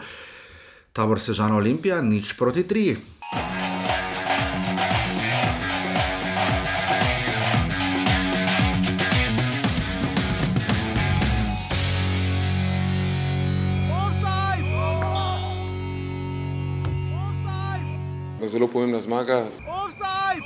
[0.93, 2.93] Tabor Sežana Olimpija, nič proti tri.
[18.53, 19.47] Zelo pomembna zmaga.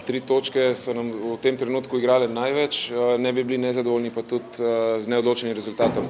[0.07, 4.63] Tri točke so nam v tem trenutku igrale največ, ne bi bili nezadovoljni, pa tudi
[5.03, 6.07] z neodločenim rezultatom.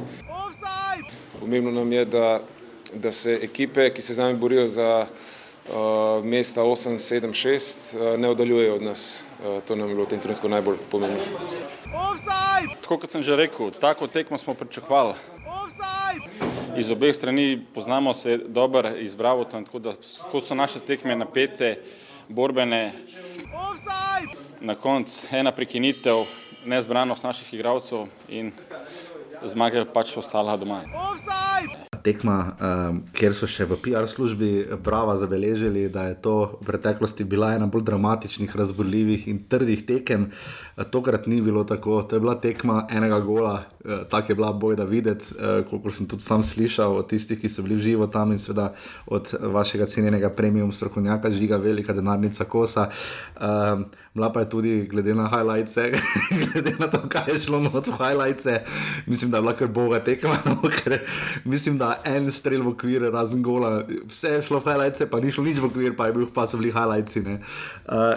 [1.41, 2.27] Pomembno nam je, da
[2.95, 8.21] da se ekipe, ki se z nami borijo za uh, mesta 8, 7, 6, uh,
[8.21, 9.25] ne oddaljujejo od nas.
[9.41, 11.23] Uh, to nam je bilo v tem trenutku najbolj pomembno.
[12.81, 15.15] Tako kot sem že rekel, tako tekmo smo pričakovali.
[16.79, 19.93] Iz obeh strani poznamo se dobro, izbravo tam, tako da
[20.41, 21.83] so naše tekme napete,
[22.29, 22.93] borbene.
[24.61, 26.15] Na koncu ena prekinitev,
[26.65, 28.53] nezbranost naših igralcev in
[29.45, 30.83] zmaga je pač ostala doma.
[31.13, 31.96] Offside!
[32.07, 37.27] Tekma, um, kjer so še v PR službi Brava zabeležili, da je to v preteklosti
[37.27, 40.31] bila ena bolj dramatičnih, razborljivih in trdih tekem.
[40.93, 44.77] Tokrat ni bilo tako, to je bila tekma enega gola, eh, tako je bila boj,
[44.77, 48.33] da videti, eh, koliko sem tudi sam slišal od tistih, ki so bili živo tam
[48.33, 48.73] in seveda
[49.07, 52.91] od vašega cenjenega premium strokovnjaka, žiga velika denarnica kosa.
[53.41, 53.87] Um,
[54.17, 55.77] Mla pa je tudi, glede na highlights,
[56.53, 58.47] glede na to, kaj je šlo od highlights,
[59.07, 60.37] mislim, da je bila kar boga tekma.
[60.47, 60.57] No,
[61.45, 65.33] mislim, da en strel v okvir, razen gola, vse je šlo v highlights, pa ni
[65.33, 67.17] šlo nič v okvir, pa je bil pa so bili highlights.
[67.17, 67.37] Uh,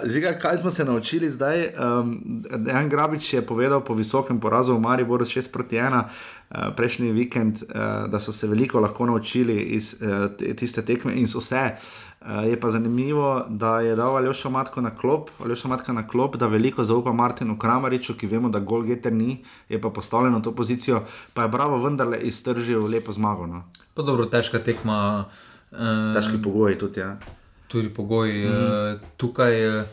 [0.07, 1.67] žiga, kaj smo se naučili zdaj?
[1.75, 6.03] Um, Dejan Grabič je povedal po visokem porazu v Mariboru 6 proti 1.
[6.49, 11.27] Uh, prejšnji vikend, uh, da so se veliko lahko naučili iz uh, tiste tekme in
[11.27, 11.75] so vse.
[11.75, 15.29] Uh, je pa zanimivo, da je dal Aljoša Matka na klop,
[15.65, 19.81] Matka na klop, da veliko zaupa Martinu Kramariču, ki vemo, da gol geter ni, je
[19.81, 21.03] pa postavljen na to pozicijo,
[21.33, 23.47] pa je Bravo vendarle iztržil lepo zmago.
[23.47, 23.63] No.
[23.93, 25.25] Pa dobro, težka tekma.
[25.71, 25.79] Uh,
[26.15, 26.99] Težki pogoji tudi.
[26.99, 27.17] Ja.
[27.67, 28.45] Tudi pogoji.
[28.45, 28.95] Mm -hmm.
[28.95, 29.85] uh, tukaj uh,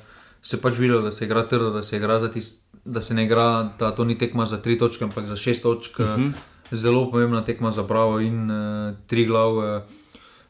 [0.42, 3.24] se pač videlo, da se igra trdo, da se igra za tist, da se ne
[3.24, 5.98] igra, da to ni tekma za tri točke, ampak za šest točk.
[5.98, 6.32] Mm -hmm.
[6.72, 9.76] Zelo pomembna tekma za Bravo in uh, tri glave.
[9.76, 9.82] Uh,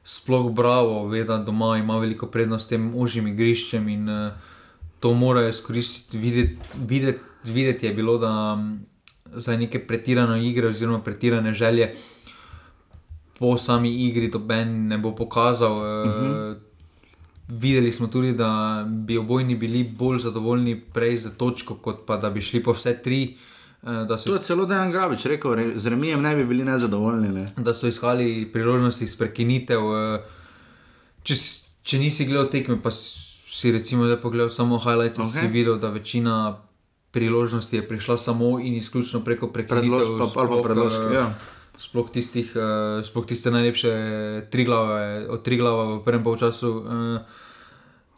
[0.07, 4.53] sploh bravo, ve, da doma ima veliko prednost s tem ožjim igriščem in uh,
[5.03, 6.19] to morajo izkoristiti.
[6.19, 8.79] Videti, videti, videti je bilo, da um,
[9.35, 11.91] za neke pretirane igre oziroma pretirane želje
[13.39, 15.73] po sami igri to Ben ne bo pokazal.
[15.73, 16.57] Uh, uh -huh.
[17.49, 22.31] Videli smo tudi, da bi obojni bili bolj zadovoljni prej za točko, kot pa da
[22.31, 23.35] bi šli po vse tri.
[23.35, 23.56] Uh,
[23.87, 27.29] to je celo Dejan Grabič rekel, re, z remijem ne bi bili nezadovoljni.
[27.29, 27.53] Ne?
[27.57, 29.85] Da so iskali priložnosti iz prekinitev.
[29.87, 30.19] Uh,
[31.23, 31.37] če,
[31.87, 35.47] če nisi gledal tekme, pa si recimo da pogledal samo highlights, okay.
[35.47, 36.59] si videl, da večina
[37.15, 40.19] priložnosti je prišla samo in izključno preko prekinitev.
[40.63, 41.31] Predložki, ja.
[41.79, 42.51] Sploh, tistih,
[43.05, 43.93] sploh tiste najlepše
[44.51, 46.71] tri glave, od tri glave v prvem polčasu.
[46.73, 47.41] Uh,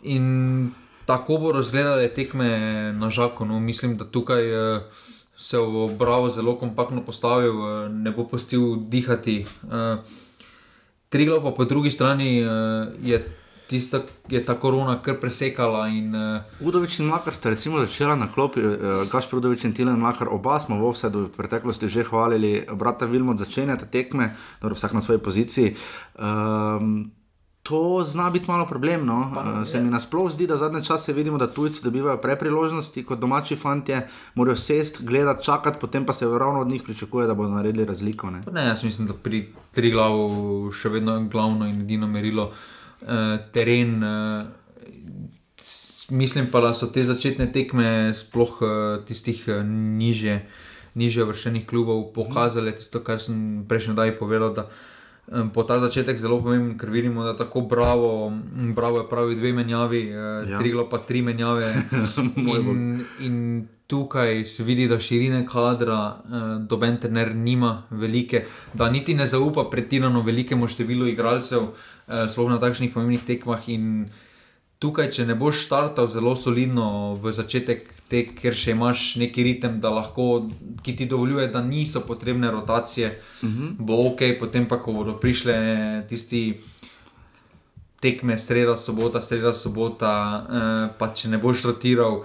[0.02, 0.70] in
[1.06, 2.48] tako bo razgledali tekme
[2.96, 3.44] na žaku.
[3.44, 4.82] No, mislim, da tukaj uh,
[5.38, 9.46] se je Bravo zelo kompaktno postavil, uh, ne bo pustil dihati.
[9.62, 10.02] Uh,
[11.08, 12.50] tri glave pa po drugi strani uh,
[13.02, 13.22] je
[13.68, 15.86] tista je ta korona kar presekala.
[15.88, 20.28] In, uh, Udovič in Makar sta začela na klopi, uh, Gašpr Udovič in Tilen Makar,
[20.28, 24.92] oba smo v Ovsedu v preteklosti že hvalili, brata Vilmo začenja te tekme, dobro, vsak
[24.92, 25.76] na svoji poziciji.
[26.18, 27.12] Um,
[27.68, 29.06] To zna biti malo problem.
[29.06, 29.32] No.
[29.34, 33.56] Pa, se mi nasplošno zdi, da zadnje čase vidimo, da tujci dobivajo prepriložnosti, kot domači
[33.56, 33.96] fanti,
[34.34, 38.30] morajo sest, gledati, čakati, potem pa se ravno od njih pričakuje, da bodo naredili razliko.
[38.30, 38.42] Ne?
[38.52, 42.44] Ne, jaz mislim, da pri tri glavu še vedno je glavno in edino merilo.
[42.48, 42.54] Uh,
[43.02, 44.02] uh, teren.
[44.02, 44.46] Uh,
[46.10, 48.70] mislim pa, da so te začetne tekme, sploh uh,
[49.04, 50.40] tistih uh, niže,
[50.94, 54.54] niže vršenih klubov, pokazale tisto, kar sem prejšnji dan povedal.
[54.56, 54.72] Da, um,
[55.28, 58.32] Po ta začetek zelo pomemben, ker vidimo, da tako bravo,
[58.74, 60.14] bravo je pravi dve menjavi, eh,
[60.50, 60.58] ja.
[60.58, 61.68] triglo pa tri menjave.
[62.56, 69.14] in, in tukaj se vidi, da širine kadra, eh, doben trener nima velike, da niti
[69.14, 71.68] ne zaupa pretirano velikemu številu igralcev.
[72.08, 73.68] Eh, sploh na takšnih pomembnih tekmah.
[73.68, 74.08] In
[74.78, 79.78] tukaj, če ne boš startal zelo solidno v začetek, te, ker še imaš neki ritem,
[79.82, 80.48] lahko,
[80.84, 83.10] ki ti dovoljuje, da niso potrebne rotacije,
[83.42, 83.66] uh mhm.
[83.66, 83.86] -huh.
[83.86, 85.54] bo ok, potem pa, ko bodo prišle
[86.08, 86.60] tisti.
[88.00, 92.22] Tekme sredo, sobota, sredo, sobota, eh, pa če ne boš rotiral,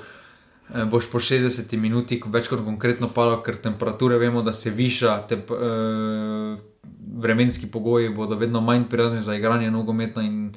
[0.69, 5.27] eh, boš po 60 minutah več kot konkretno padal, ker temperature vemo, da se viša,
[5.27, 6.57] te, eh,
[7.17, 10.53] vremenski pogoji bodo vedno manj prijazni za igranje nogometa in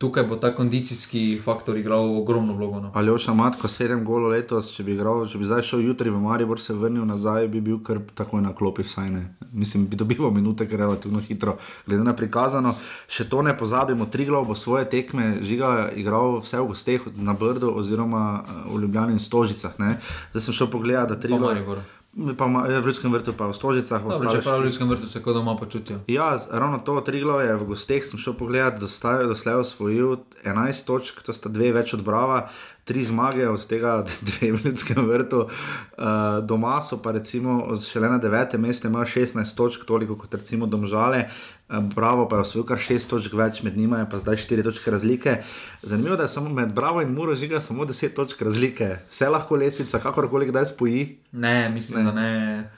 [0.00, 2.80] tukaj bo ta kondicijski faktor igral ogromno vlogo.
[2.80, 2.90] No.
[2.94, 6.22] Ali oša matko sedem golo letos, če bi, igral, če bi zdaj šel jutri v
[6.24, 9.26] Maribor, se vrnil nazaj, bi bil kar takoj na klopi, vsaj ne.
[9.52, 12.72] Mislim, bi dobival minute, ker relativno hitro, glede na prikazano.
[13.12, 17.36] Še to ne pozabimo, tri glav bo svoje tekme, žiga igral vse v gosteh na
[17.36, 19.76] Brdu oziroma eh, v Ljubljani in Stožicah.
[19.84, 19.98] Ne.
[20.32, 21.84] Zdaj sem šel pogledat, da tri glav.
[22.10, 24.02] Pa je v Ljudskem vrtu, pa v Stožicah.
[24.02, 26.00] Če pa v Ljudskem vrtu se kot doma počutijo.
[26.10, 28.90] Ja, ravno to, tri glave v gosteh sem šel pogledat, da
[29.30, 32.48] doslej osvojil 11 točk, to sta dve več od Brava,
[32.82, 35.46] tri zmage, od tega dve v Ljudskem vrtu.
[35.46, 40.66] Uh, doma so pa recimo šele na devetem mestu, imajo 16 točk, toliko kot recimo
[40.66, 41.28] Domžale.
[41.70, 44.90] Bravo pa je osvojil kar 6 točk več, med njima je pa zdaj 4 točke
[44.90, 45.36] razlike.
[45.82, 48.88] Zanimivo je, da je samo med Bravo in Muro žiga samo 10 točk razlike.
[49.08, 51.04] Vse lahko lesvica, kakorkoli kdaj spoji.
[51.32, 52.04] Ne, mislim, ne.
[52.04, 52.70] da ne.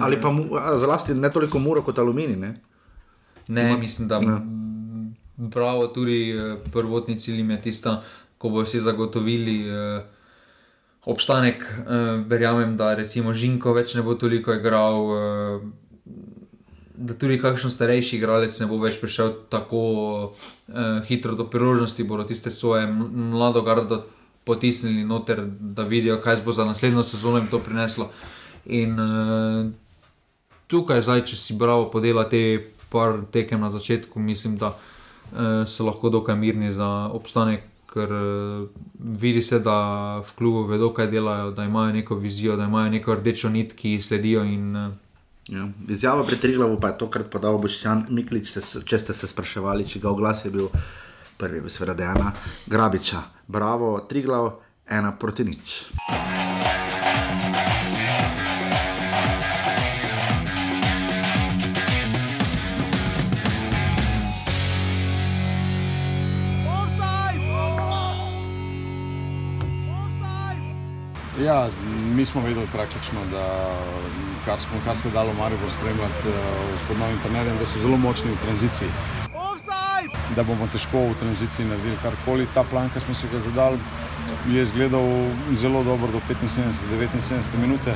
[0.00, 0.32] Ali pa
[0.78, 2.36] zlasti ne toliko Muro kot Aluminij.
[2.36, 2.54] Ne,
[3.48, 4.40] ne Ima, mislim, da ne.
[5.36, 8.00] Bravo, tudi eh, prvotni cilj je tisto,
[8.38, 9.68] ko bodo si zagotovili.
[9.68, 10.02] Uh,
[11.04, 15.64] Obstanek, uh, verjamem, da recimo Žinko več ne bo toliko igral, uh,
[17.02, 19.82] da tudi kakšen starejši igralec ne bo več prišel tako
[20.30, 24.04] uh, hitro do priložnosti, bodo tiste svoje mlado gardo
[24.44, 28.10] potisnili noter, da vidijo, kaj bo za naslednjo sezono jim to prineslo.
[28.66, 29.66] In uh,
[30.70, 35.86] tukaj, zdaj, če si bravo podela te par tekem na začetku, mislim, da uh, so
[35.86, 37.68] lahko dokaj mirni za obstanek.
[37.92, 38.68] Ker uh,
[39.20, 43.18] vidi se, da v klubu vedo, kaj delajo, da imajo neko vizijo, da imajo neko
[43.18, 44.44] rdečo nit, ki sledijo.
[44.48, 45.01] In, uh,
[45.48, 45.68] Ja.
[45.88, 48.52] Izjavo pred Triglavom pa je tokrat podal Boščan Miklič,
[48.86, 50.68] če ste se spraševali, če ga v glas je bil
[51.38, 52.30] prvi, seveda Dejana
[52.70, 53.22] Grabiča.
[53.50, 54.52] Bravo, Triglav,
[54.86, 55.82] ena proti nič.
[71.42, 71.66] Ja,
[72.14, 73.42] mi smo vedeli praktično, da
[74.46, 76.34] kar, smo, kar se je dalo Marijo spremljati uh,
[76.88, 78.88] pod novim trenerjem, da so zelo močni v tranziciji.
[80.36, 82.48] Da bomo težko v tranziciji naredili karkoli.
[82.54, 83.78] Ta plan, ki smo si ga zadali,
[84.48, 85.06] je izgledal
[85.56, 87.94] zelo dobro do 75-79 minute.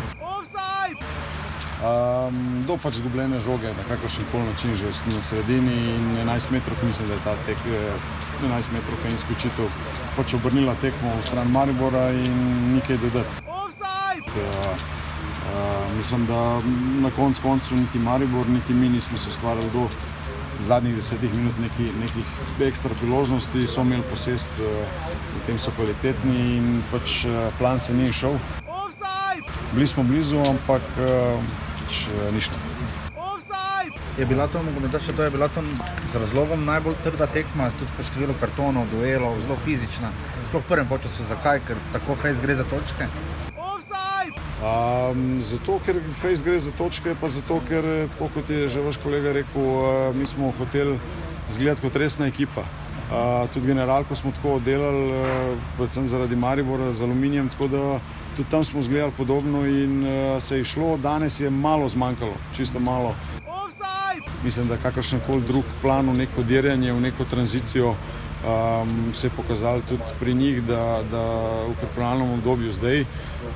[1.87, 6.77] Um, do pač zgubljene žoge, na kakršen koli način, že na sredini in 11 metrov,
[6.83, 7.59] mislim, da je ta tek,
[8.43, 9.69] 11 eh, metrov, ki je izključitev,
[10.17, 12.35] pač obrnila tekmo v stran Maribora in
[12.75, 13.45] nekaj dodati.
[14.37, 14.96] Uh,
[15.47, 16.61] Uh, mislim, da
[17.01, 19.89] na koncu koncev niti Maribor, niti mi nismo se ustvarjali do
[20.59, 22.25] zadnjih desetih minut neki, nekih
[22.61, 24.67] ekstra priložnosti, so imeli posest, uh,
[25.37, 28.39] v tem so kvalitetni in pač uh, plan se ni šel.
[29.73, 30.83] bili smo blizu, ampak
[31.85, 32.77] pač ni šlo.
[34.19, 34.61] Je bila to,
[34.97, 35.61] še to je bila to
[36.09, 40.09] z razlogom najbolj trda tekma, tudi po številu kartonov, duelov, zelo fizična.
[40.49, 43.11] Sploh v prvem času, zakaj, ker tako fejs gre za točke.
[44.57, 47.85] Um, zato, ker Face gre za točke, pa zato, ker,
[48.15, 50.97] tako kot je že vaš kolega rekel, uh, mi smo hoteli
[51.49, 52.65] izgledati kot resna ekipa.
[53.07, 58.01] Uh, tudi generalko smo tako delali, uh, predvsem zaradi Maribora z aluminijem, tako da
[58.37, 60.97] tudi tam smo izgledali podobno in uh, se je šlo.
[60.97, 63.15] Danes je malo zmanjkalo, čisto malo.
[64.45, 67.89] Mislim, da kakršen koli drug plan v neko dirjanje, v neko tranzicijo
[68.47, 71.23] um, se je pokazalo tudi pri njih, da, da
[71.69, 73.05] v pripravljalnem obdobju zdaj,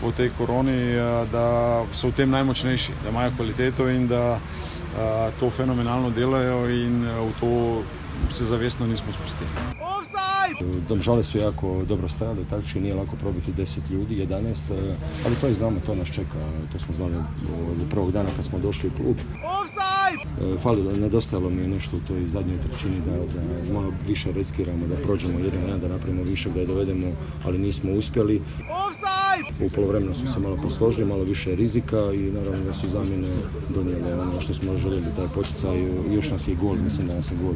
[0.00, 1.46] po tej koroni, uh, da
[1.92, 7.28] so v tem najmočnejši, da imajo kvaliteto in da uh, to fenomenalno delajo in uh,
[7.28, 7.82] v to
[8.30, 9.50] se zavestno nismo spustili.
[10.88, 14.56] Domžale su jako dobro stajali, takže nije lako probiti 10 ljudi, 11,
[15.26, 16.38] ali to i znamo, to nas čeka,
[16.72, 17.16] to smo znali
[17.70, 19.16] od prvog dana kad smo došli u klub.
[20.62, 24.96] Falilo, nedostajalo mi je nešto u toj zadnjoj trećini da, da malo više riskiramo, da
[24.96, 27.06] prođemo jedan jedan, da napravimo više, da je dovedemo,
[27.44, 28.42] ali nismo uspjeli.
[29.66, 33.28] U polovremenu smo se malo posložili, malo više rizika i naravno da su zamjene
[33.68, 37.30] donijele ono što smo željeli, taj poticaj i još nas je gol, mislim da nas
[37.30, 37.54] je gol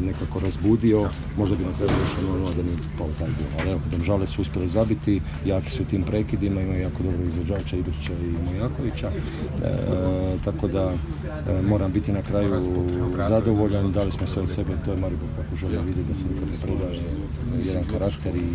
[0.00, 3.60] nekako razbudio, možda bi na kraju došlo normalno da nije pao taj gol.
[3.60, 8.12] Ali evo, Domžale su uspjeli zabiti, jaki su tim prekidima, imaju jako dobro izvođača, Ibrića
[8.12, 9.10] i Mojakovića.
[9.10, 9.70] E,
[10.44, 12.62] tako da e, moram biti na kraju
[13.28, 16.48] zadovoljan dali smo sve od sebe, to je Maribor kako želim vidjeti da se nikad
[16.48, 17.00] ne predaje
[17.64, 18.48] jedan karakter i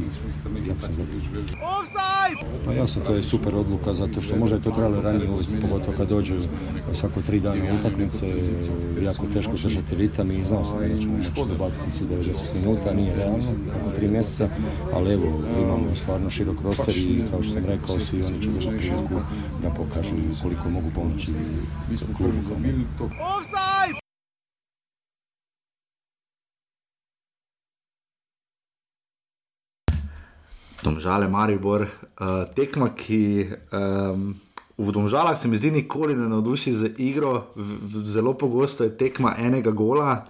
[0.67, 1.45] jako sam zadovoljan.
[2.65, 5.97] Pa jasno, to je super odluka zato što možda je to trebalo ranije uvesti, pogotovo
[5.97, 6.35] kad dođu
[6.93, 8.27] svako tri dana utakmice,
[9.01, 13.15] jako teško držati ritam i znao sam da ćemo moći dobaciti se 90 minuta, nije
[13.15, 14.49] realno, nakon tri mjeseca,
[14.93, 15.23] ali evo,
[15.61, 19.25] imamo stvarno širok roster i kao što sam rekao, svi oni će imati priliku
[19.63, 21.31] da pokažu koliko mogu pomoći
[22.17, 23.13] klubu.
[30.83, 34.33] Domžale, Maribor, uh, tekma, ki um,
[34.77, 38.91] v Domžalah se mi zdi nikoli ne navduši z igro, v, v, zelo pogosto je
[38.97, 40.25] tekma enega gola.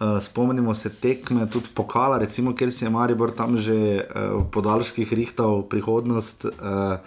[0.00, 4.46] Uh, spomnimo se tekme, tudi pokala, recimo, ker si je Maribor tam že uh, v
[4.54, 6.46] podaljških rihtal prihodnost.
[6.46, 7.02] Uh,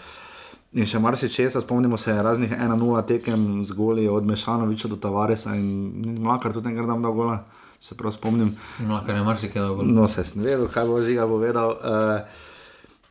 [0.73, 6.19] in še marsikaj, spomnimo se raznih 1-0 tekem z goli od Mešanoviča do Tavaresa in
[6.21, 7.43] Mlaka tudi nekaj tam dal gola.
[7.83, 8.53] Se prav spomnim.
[8.79, 9.89] Mlaka je marsikaj dal gola.
[9.89, 11.77] No, se sem vedel, kaj bo žiga povedal.
[11.77, 12.51] Uh,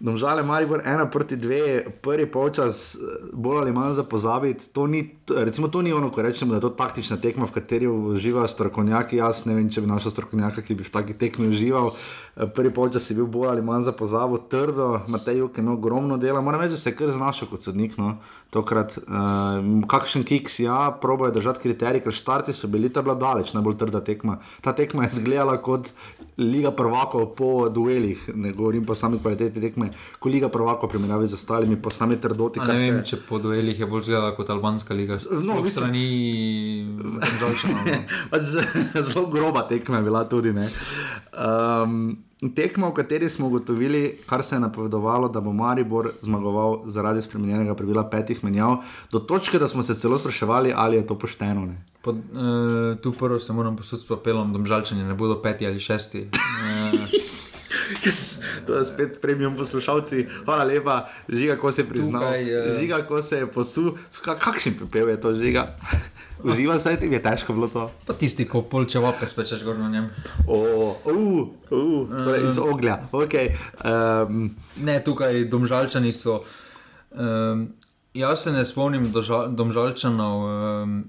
[0.02, 2.96] Domžale, Maribor, ena proti dve, prvi polčas,
[3.32, 4.66] bolj ali manj za pozabiti.
[4.74, 7.86] To ni, recimo, to ni ono, ko rečemo, da je to taktična tekma, v kateri
[7.86, 9.20] uživajo strokovnjaki.
[9.22, 11.94] Jaz ne vem, če bi našel strokovnjaka, ki bi v taki tekmi užival.
[12.32, 16.16] Prvi polčas je bil bolj ali manj za pozabo, trdo, Matej Juk je imel ogromno
[16.16, 16.40] dela.
[16.40, 17.98] Moram reči, da se je kar znašel kot sodnik.
[18.00, 18.14] No.
[18.50, 23.52] Tokrat, uh, kakšen kiks, ja, proboje držati kriterij, ker štarti so bili ta bila daleč,
[23.52, 24.38] najbolj trda tekma.
[24.60, 25.92] Ta tekma je izgledala kot
[26.38, 31.34] Liga prvakov po duelih, ne govorim pa sami kvaliteti tekme ko liga prvako primerjavi z
[31.34, 32.60] ostalimi, pa sami trdoti.
[32.60, 33.10] Ne vem, se...
[33.10, 35.18] če po duelih je bolj zgleda kot albanska liga.
[35.44, 36.06] No, v strani
[37.40, 37.82] žalčana.
[37.84, 37.98] No.
[38.30, 38.54] Pač
[39.10, 40.54] zelo groba tekma je bila tudi.
[41.32, 42.18] Um,
[42.54, 47.74] tekma, v kateri smo ugotovili, kar se je napovedovalo, da bo Maribor zmagoval zaradi spremenjenega
[47.74, 51.68] pravila petih menjav, do točke, da smo se celo spraševali, ali je to pošteno.
[52.02, 55.80] Pod, uh, tu prvo se moram posuditi s papelom, da žalčani ne bodo peti ali
[55.80, 56.28] šesti.
[56.62, 57.22] Uh,
[58.04, 60.26] Yes, to je spet premium poslušalci.
[60.44, 62.22] Hvala lepa, žiga, ko se je priznal.
[62.22, 62.80] Tukaj, uh...
[62.80, 63.92] Žiga, ko se je posul.
[64.22, 65.76] Kakšen pepel je to žiga?
[66.44, 67.90] Uživa se, ti je težko bilo to.
[68.06, 70.10] Pa tisti, ko polče vape, spečeš gor na njem.
[70.46, 72.98] Oh, uh, uh, torej iz oglja.
[73.12, 73.54] Okay.
[73.84, 76.42] Um, ne, tukaj domžalčani so.
[77.10, 77.68] Um,
[78.14, 79.12] jaz se ne spomnim
[79.48, 80.46] domžalčanov.
[80.82, 81.02] Um,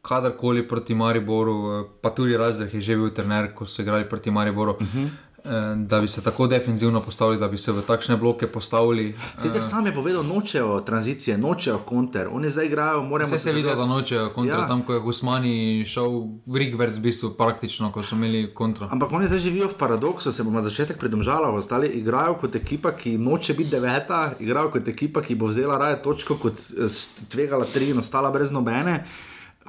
[0.00, 4.72] Kadarkoli proti Mariboru, pa tudi razred je že bil trener, ko so igrali proti Mariboru.
[4.72, 5.08] Uh -huh.
[5.44, 9.14] Eh, da bi se tako defensivno postavili, da bi se v takšne bloke postavili.
[9.38, 13.34] Sicer sam je povedal, nočejo tranzicije, nočejo konter, oni zdaj igrajo, moramo se.
[13.34, 14.66] Vse se vidi, da nočejo konter, ja.
[14.66, 16.10] tam ko je Gusmani šel
[16.46, 18.88] v Rigvers, v bistvu praktično, ko so imeli kontra.
[18.90, 22.92] Ampak oni zdaj živijo v paradoksu, se bomo na začetek pridržali, ostali igrajo kot ekipa,
[22.92, 27.64] ki noče biti deveta, igrajo kot ekipa, ki bo vzela raje točko, kot eh, tvegala
[27.64, 29.04] tri in ostala brez nobene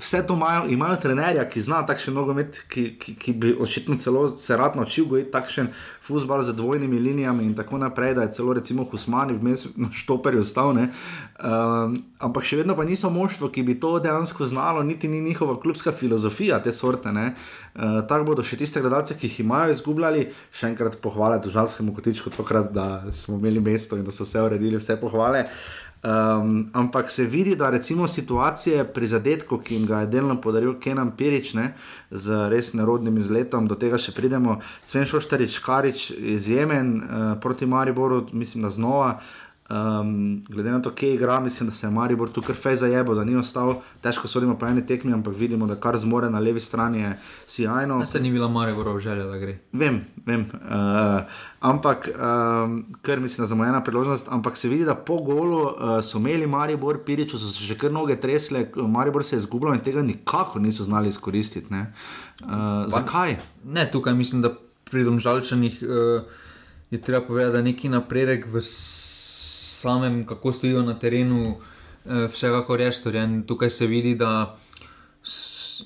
[0.01, 4.25] vse to imajo, imajo trenerja, ki zna takšen nogomet, ki, ki, ki bi očitno celo
[4.37, 5.69] se rad naučil gojiti takšen
[6.01, 10.43] futbol z dvojnimi linijami in tako naprej, da je celo recimo Husmani vmes na štoperju
[10.45, 10.71] stal.
[10.71, 15.59] Um, ampak še vedno pa niso moštvo, ki bi to dejansko znalo, niti ni njihova
[15.61, 17.11] klubska filozofija te sorte.
[17.11, 22.33] Uh, tako bodo še tiste gledalce, ki jih imajo izgubljali, še enkrat pohvale državskemu kotičku,
[22.33, 25.45] tokrat, da smo imeli mesto in da so vse uredili, vse pohvale.
[26.01, 30.79] Um, ampak se vidi, da recimo situacije pri zadetku, ki jim ga je delno podaril
[30.79, 31.73] Kenan Pirič, ne,
[32.11, 34.57] z res nerodnim izletom, do tega še pridemo.
[34.81, 39.11] Sven Šoštarič, Karič, izjemen uh, proti Mariboru, mislim, da znova.
[39.72, 43.24] Um, glede na to, kje igra, mislim, da se je Maribor tukaj fej zajebo, da
[43.24, 46.99] ni ostal, težko sodimo po eni tekmi, ampak vidimo, da kar zmore na levi strani
[46.99, 47.11] je
[47.47, 48.05] sjajno.
[48.05, 49.57] Se ni bila Mariborov želja, da gre.
[49.72, 50.41] Vem, vem.
[50.41, 51.22] Uh,
[51.59, 55.74] ampak, um, ker mislim, da je zamujena priložnost, ampak se vidi, da po golu uh,
[56.03, 59.86] so imeli Maribor, Piriču so se že kar noge tresle, Maribor se je izgubljal in
[59.86, 61.74] tega nikako niso znali izkoristiti.
[61.74, 61.80] Uh,
[62.88, 63.38] zakaj?
[63.65, 64.51] Ne, tukaj mislim, da
[64.91, 66.22] pri domžalčanih uh,
[66.91, 68.61] je treba povedati, da neki napredek v
[69.82, 71.55] samem, kako stojijo na terenu,
[72.05, 73.43] eh, vsekakor je storjen.
[73.47, 74.57] Tukaj se vidi, da,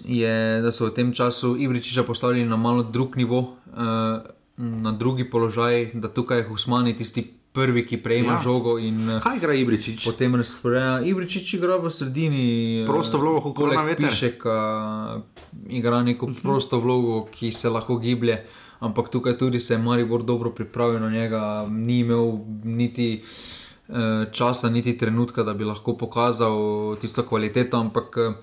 [0.03, 4.19] je, da so v tem času Ibričiča postavili na malo drug nivo, eh,
[4.57, 7.31] na drugi položaj, da tukaj je Husmani tisti.
[7.55, 8.39] Prvi, ki prejme ja.
[8.43, 8.73] žogo.
[8.83, 10.03] In, eh, Kaj igra Ibričič?
[10.03, 10.99] Potem razporeja.
[11.07, 12.83] Ibričič igra v sredini.
[12.83, 14.09] Prosto vlogo, kot je rekel.
[14.09, 14.43] Pišek
[15.71, 16.41] igra neko mhm.
[16.43, 18.41] prosto vlogo, ki se lahko giblje.
[18.83, 23.23] Ampak tukaj tudi se je Maribor dobro pripravil na njega, ni imel niti.
[23.23, 23.64] Uh, Eh,
[24.31, 28.33] časa, niti trenutka, da bi lahko pokazal tisto kvaliteto, ampak eh,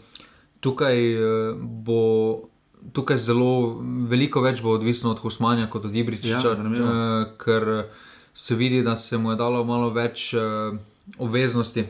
[0.60, 2.48] tukaj eh, bo.
[2.82, 3.78] Tukaj zelo
[4.10, 7.68] veliko več bo odvisno od Husmanja kot od Ibriča, ja, ker
[8.34, 10.74] se vidi, da se mu je dalo malo več uh,
[11.22, 11.84] obveznosti.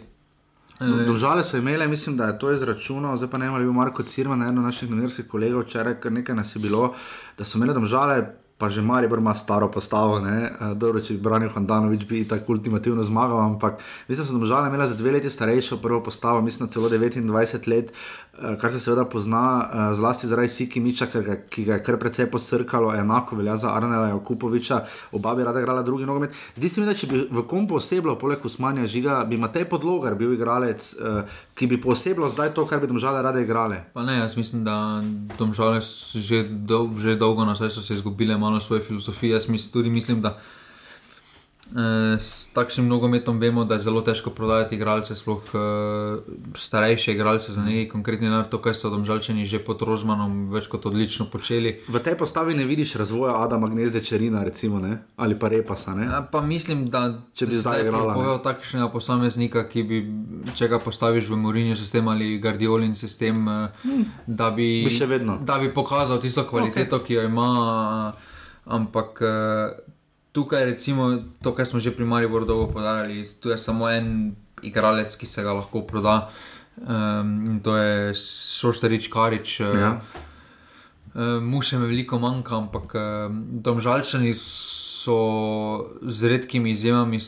[1.06, 3.72] Dožale so imele, mislim, da je to izračunal, zdaj pa ne vem, ali je bil
[3.72, 6.92] Marko Cirman, eno naših novinarskih kolegov, včeraj, ker nekaj nas je bilo,
[7.38, 8.20] da so imele domžale
[8.62, 12.54] pa že Mari ima staro postavo, ne, uh, dobro, če bi branil Hondanovič, bi tako
[12.54, 16.68] ultimativno zmagal, ampak mislim, da so domžale imele za dve leti starejšo prvo postavo, mislim,
[16.70, 21.80] celo 29 let, uh, kar se seveda pozna, uh, zlasti zaradi Siki Miča, ki ga
[21.80, 26.30] je kar precej posrkalo, enako velja za Arnela Jakupoviča, oba bi rada igrala drugi nogomet.
[26.54, 30.14] Zdi se mi, da če bi v kom poseblo, poleg Usmanja Žiga, bi Matej Podlogar
[30.14, 30.86] bil igralec,
[31.58, 33.82] ki bi poseblo zdaj to, kar bi domžale rade igrale.
[33.92, 35.02] Pa ne, jaz mislim, da
[35.38, 39.32] domžale že, do, že dolgo na svetu so se izgubile malo svoje filozofije.
[39.32, 40.38] Jaz mislim, tudi mislim, da
[41.72, 45.58] eh, s takšnim nogometom vemo, da je zelo težko prodajati igralce, sploh eh,
[46.54, 50.86] starejše igralce za neki konkretni narod, to, kar so domžalčani že pod Rožmanom več kot
[50.86, 51.78] odlično počeli.
[51.88, 54.98] V tej postavi ne vidiš razvoja Adama Gnezde Čerina, recimo, ne?
[55.16, 55.92] ali pa Repasa.
[55.92, 60.02] Ja, pa mislim, da če bi zdaj imel takšnega posameznika, ki bi,
[60.56, 64.04] če ga postaviš v Morinjo sistem ali Guardiolin sistem, hmm.
[64.26, 67.06] da, bi, bi da bi pokazal tisto kvaliteto, okay.
[67.06, 67.48] ki jo ima.
[68.66, 69.74] Ampak uh,
[70.32, 75.16] tukaj, recimo, to, kar smo že pri Mariboru dolgo podarili, tu je samo en igralec,
[75.16, 76.30] ki se ga lahko proda
[76.76, 79.60] um, in to je Šoštarič Karič.
[79.60, 79.90] Uh, ja.
[79.98, 83.02] uh, Muše me veliko manjka, ampak uh,
[83.66, 85.18] domžalčani so
[86.02, 87.20] z redkimi izjemami.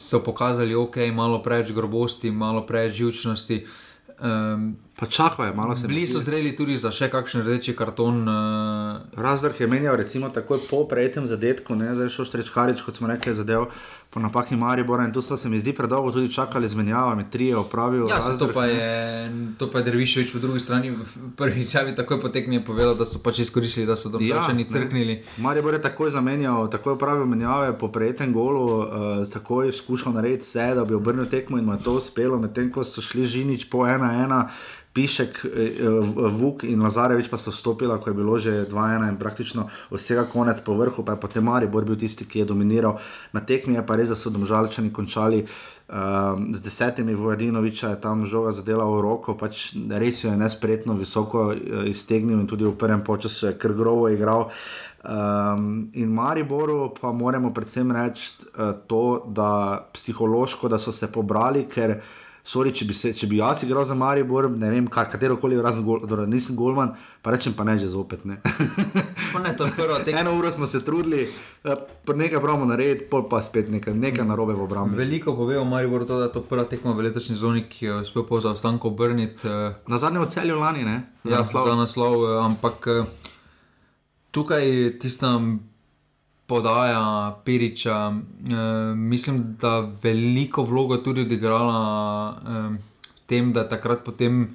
[0.00, 3.66] So pokazali, da okay, je malo preveč grobosti, malo preveč živčnosti.
[4.20, 5.88] Um, Pa čakajo, malo se.
[5.88, 8.20] Bili so zreli tudi za še kakšen rdeči karton.
[8.28, 9.16] Uh...
[9.16, 13.08] Razdor je menjal, recimo, takoj po prejetem zadetku, ne zdaj šel Štreč Karič, kot smo
[13.08, 13.70] rekli, zadev
[14.10, 17.46] po napaki Maribora in tu so se mi zdi predolgo tudi čakali z menjavami, tri
[17.46, 18.08] je opravil.
[18.08, 22.20] Ja, to pa je, to pa je Dervišovič po drugi strani, v prvi izjavi takoj
[22.20, 25.22] potek mi je povedal, da so pač izkoristili, da so domačani ja, crknili.
[25.38, 30.74] Maribor je takoj zamenjal, takoj opravil menjave po prejetem golu, uh, takoj skušal narediti vse,
[30.74, 33.86] da bi obrnil tekmo in mu je to uspelo, medtem ko so šli žinič po
[33.86, 34.42] ena ena.
[34.92, 35.86] Pišek, eh,
[36.34, 40.58] Vuk in Lazarevič pa so vstopili, ko je bilo že 2-1 in praktično vsega konec
[40.66, 42.98] po vrhu, pa je potem Maribor bil tisti, ki je dominiral
[43.32, 45.46] na tekmi, je pa res, da so domžalčani končali.
[45.90, 51.50] Um, z desetimi Vojvodinoviča je tam žoga zadela v roko, pač res je nespretno, visoko
[51.50, 54.50] uh, iztegnil in tudi v prvem času je kar grobo igral.
[55.02, 61.66] Um, in Mariboru pa moramo predvsem reči uh, to, da psihološko, da so se pobrali,
[61.66, 65.36] ker uh, Sorry, če, bi se, če bi jaz igral za Maribor, ne vem, katero
[65.40, 68.24] koli razen, gol, torej nisem Golman, pa rečem pa ne že zopet.
[68.24, 68.38] Ne.
[69.44, 70.14] ne, tek...
[70.20, 71.26] Eno uro smo se trudili,
[71.64, 74.96] eh, nekaj pravimo narediti, pol pa spet nekaj, nekaj narobe v obrambi.
[74.98, 78.00] Veliko pove o Mariboru to, da je to prva tekma v letošnji zoni, ki jo
[78.00, 79.44] je uspel po zaostanku obrniti.
[79.44, 79.76] Uh...
[79.86, 81.00] Na zadnjem celju lani, ne?
[81.24, 81.68] Za naslov.
[81.68, 82.88] Za naslov, uh, ampak
[84.32, 85.69] tukaj tistam
[86.50, 88.10] podaja Piriča.
[88.10, 91.78] E, mislim, da veliko vlogo tudi odigrala
[92.34, 92.62] e,
[93.06, 94.48] v tem, da je takrat potem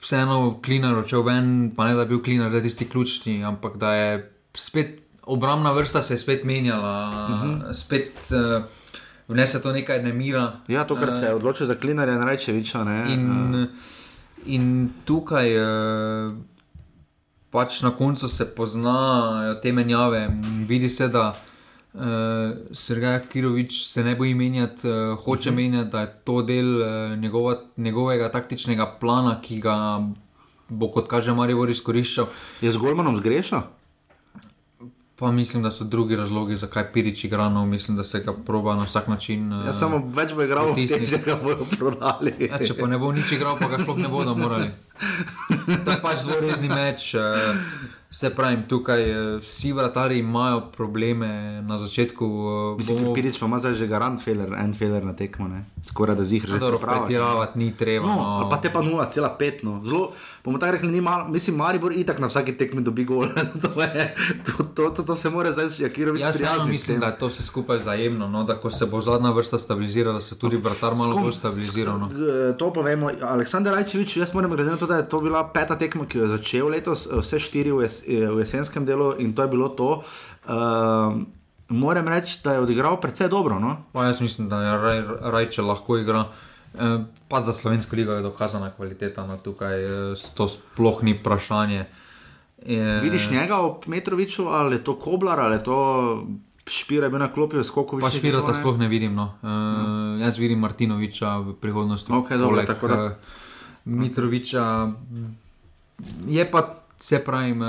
[0.00, 3.92] vseeno klinar odšel ven, pa ne da bi bil klinar za tisti ključni, ampak da
[3.94, 4.14] je
[4.56, 6.96] spet obrambna vrsta se je spet menjala.
[7.28, 7.60] Uh mhm.
[7.60, 7.74] -huh.
[7.74, 8.62] spet, e,
[9.28, 10.52] Vnese to nekaj nemira.
[10.68, 12.74] Ja, to, kar se je odločil za klinarja, ne reče več.
[13.08, 13.68] In,
[14.46, 15.48] in tukaj,
[17.54, 20.28] pač na koncu se poznajo te menjave.
[20.68, 21.32] Vidi se, da
[21.94, 22.00] Uh,
[22.74, 25.56] Sergej Kirovič se ne boji menjati, uh, hoče uh -huh.
[25.56, 30.02] menjati, da je to del uh, njegova, njegovega taktičnega plana, ki ga
[30.68, 32.26] bo, kot kaže, Marijo izkoriščal.
[32.60, 33.62] Je z Golmanom zgrešal?
[35.16, 37.48] Pa mislim, da so drugi razlogi, zakaj Pirič igra.
[37.48, 39.52] No, mislim, da se ga proba na vsak način.
[39.52, 42.34] Ja, samo več bo igral, če ga bodo prodali.
[42.50, 44.70] Ja, če pa ne bo nič igral, pa ga sploh ne bodo morali.
[45.64, 47.14] To je pač zelo resni meč.
[48.14, 49.02] Vse pravim, tukaj
[49.42, 52.26] vsi vratari imajo probleme na začetku.
[52.78, 53.14] Mislim, bomo...
[53.14, 55.64] Pirič pa ima zdaj že garant, feler, en feler na tekmo, ne?
[55.84, 56.58] skoraj da zihar že.
[56.58, 58.06] Dobro, pretiravati ni treba.
[58.06, 58.48] No, no.
[58.50, 59.52] Pa te pa 0,5.
[59.62, 59.82] No.
[59.86, 60.12] Zelo
[60.44, 63.26] bomo tako rekli, malo, mislim, Maribor itak na vsaki tekmi dobi gol.
[63.62, 64.14] to, je,
[64.46, 66.44] to, to, to, to se mora zdaj sprijazniti.
[66.44, 69.58] Jaz mislim, da je to vse skupaj zajemno, no, da ko se bo zadnja vrsta
[69.58, 71.98] stabilizirala, se tudi vratar malo bolj stabiliziral.
[71.98, 72.10] No.
[72.58, 76.06] To povemo, Aleksandr Rajčevič, jaz moram glede na to, da je to bila peta tekma,
[76.06, 79.48] ki jo je začel letos, vse štiri v, jes, v jesenskem delu in to je
[79.48, 80.02] bilo to.
[80.44, 81.22] Uh,
[81.68, 83.58] moram reči, da je odigral precej dobro.
[83.58, 83.76] No?
[83.92, 86.24] Pa jaz mislim, da je Raj, Rajče lahko igral.
[86.74, 86.98] Eh,
[87.28, 91.84] pa za slovensko ligo je dokazana kvaliteta, no tukaj eh, to sploh ni vprašanje.
[92.66, 93.00] Je...
[93.00, 95.78] Vidiš njega v Metroviču, ali je to Koblar, ali je to
[96.66, 98.10] Špira, bi na klopi skoko videl?
[98.10, 99.14] Pa Špira, da sploh ne vidim.
[99.14, 99.34] No.
[99.42, 100.16] Uh, no.
[100.18, 102.12] Jaz vidim Martinoviča v prihodnosti.
[102.12, 103.18] Okay, dobre, tako da.
[103.84, 104.88] Mitroviča
[106.26, 107.62] je pa, se pravim,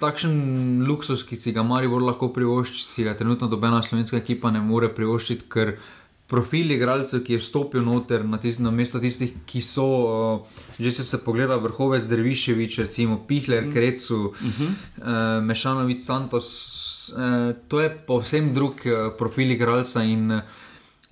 [0.00, 4.60] takšen luksus, ki si ga Maribor lahko privošči, si ga trenutno dobena slovenska ekipa ne
[4.60, 5.76] more privoščiti, ker
[6.26, 10.90] profil igralcev, ki je vstopil noter na, tist, na mesto tistih, ki so, uh, že
[10.98, 13.72] če se pogleda, vrhovec Drviševič, recimo Pihler, mm.
[13.72, 14.70] Krecu, mm -hmm.
[14.98, 16.48] uh, Mešanovic, Santos,
[17.14, 20.40] uh, to je povsem drug uh, profil igralca in uh,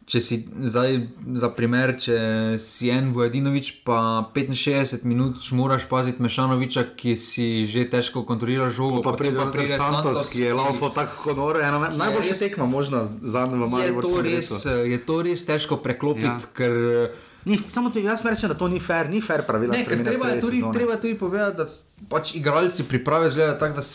[0.05, 0.99] Če si zdaj,
[1.41, 2.17] za primer, če
[2.61, 9.01] si en Vojdinovič, pa 65 minut moraš paziti Mešanoviča, ki si že težko kontrolira žogo.
[9.01, 13.07] Pa pride pa pride Santos, Santos, ki je laufa tako honore, ena najboljša tekma možna
[13.09, 14.05] za nove Marijo.
[14.85, 16.53] Je to res težko preklopiti, ja.
[16.53, 16.77] ker.
[17.49, 19.73] Ni, samo to, jaz rečem, da to ni fair, ni fair pravila.
[19.73, 23.89] Ne, treba, je tudi, treba tudi povedati, da pač igralci pripravijo tako, da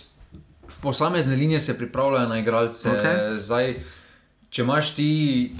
[0.81, 2.89] posamezne linije se pripravljajo na igralce.
[2.89, 3.39] Okay.
[3.39, 3.73] Zdaj,
[4.49, 5.09] če imaš ti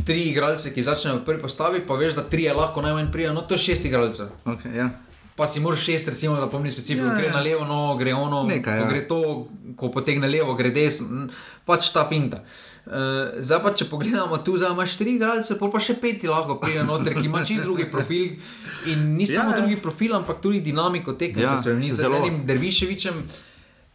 [0.05, 3.35] tri igralce, ki začnejo v prvi postavi, pa veš, da tri je lahko najmanj prijajo,
[3.37, 4.33] no to je šest igralcev.
[4.49, 4.89] Okay, ja.
[5.37, 7.35] Pa si moraš šest, recimo, da pomeni specifiko, ja, gre ja.
[7.37, 8.87] na levo, no, gre ono, Nekaj, ja.
[8.89, 9.21] gre to,
[9.79, 11.29] ko potegne levo, gre desno,
[11.69, 12.41] pač ta finta.
[12.89, 16.83] Uh, zdaj pa, če pogledamo tu, zdaj imaš tri igralce, pa še peti lahko pride
[16.87, 18.33] noter, ki ima čisto drugi profil.
[18.89, 21.93] In ni samo ja, drugi profil, ampak tudi dinamiko tekme ja, se spremeni.
[21.93, 23.48] Z enim Derviševičem, uh,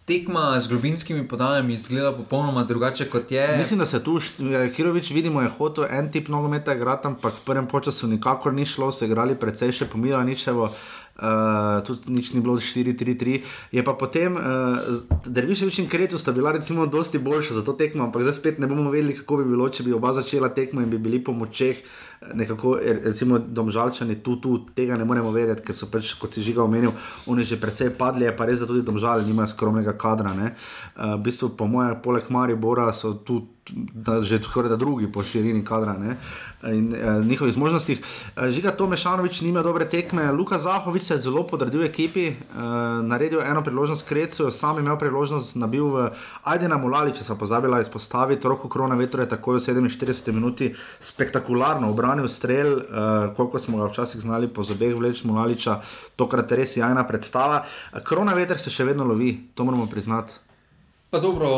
[0.05, 3.57] tekma z globinskimi podajami izgleda popolnoma drugače kot je.
[3.59, 4.20] Mislim, da se tu,
[4.76, 8.92] Kirovič, vidimo, je hotel en tip nogometa igrati, ampak v prvem času nikakor ni šlo,
[8.92, 10.70] se igrali precej še pomilo, ničevo.
[11.14, 13.40] Uh, tudi nič ni bilo 4-3-3.
[13.72, 14.42] Je pa potem, uh,
[15.26, 18.66] Derviševič in Kretu sta bila recimo dosti boljša za to tekmo, ampak zdaj spet ne
[18.66, 21.78] bomo vedeli, kako bi bilo, če bi oba začela tekmo in bi bili po močeh.
[22.32, 26.56] Nekako, recimo, domžalčani tu, tu tega ne moremo vedeti, ker so pač, kot si že
[26.56, 26.94] omenil,
[27.28, 30.32] oni že precej padli, pa res, da tudi domžali nimajo skromnega kadra.
[30.32, 33.54] Uh, v bistvu, po mojem, poleg Maribora so tu
[33.92, 35.96] da, že skoraj da drugi po širini kadra.
[35.98, 36.16] Ne?
[36.72, 38.00] in uh, njihovih zmožnostih.
[38.36, 42.64] Uh, Žiga Tomešanovič nima dobre tekme, Luka Zahovič se je zelo podredil ekipi, uh,
[43.04, 46.10] naredil eno priložnost Krecu, sam imel priložnost, nabil v
[46.42, 51.90] Ajdena Mulali, če sem pozabila izpostaviti, roko korona vetro je takoj v 47 minuti spektakularno
[51.90, 55.80] obranil strel, uh, koliko smo ga včasih znali po zobeh vleč Mulaliča,
[56.16, 57.64] tokrat je res jajna predstava.
[58.06, 60.38] Korona veter se še vedno lovi, to moramo priznati.
[61.10, 61.50] Pa dobro,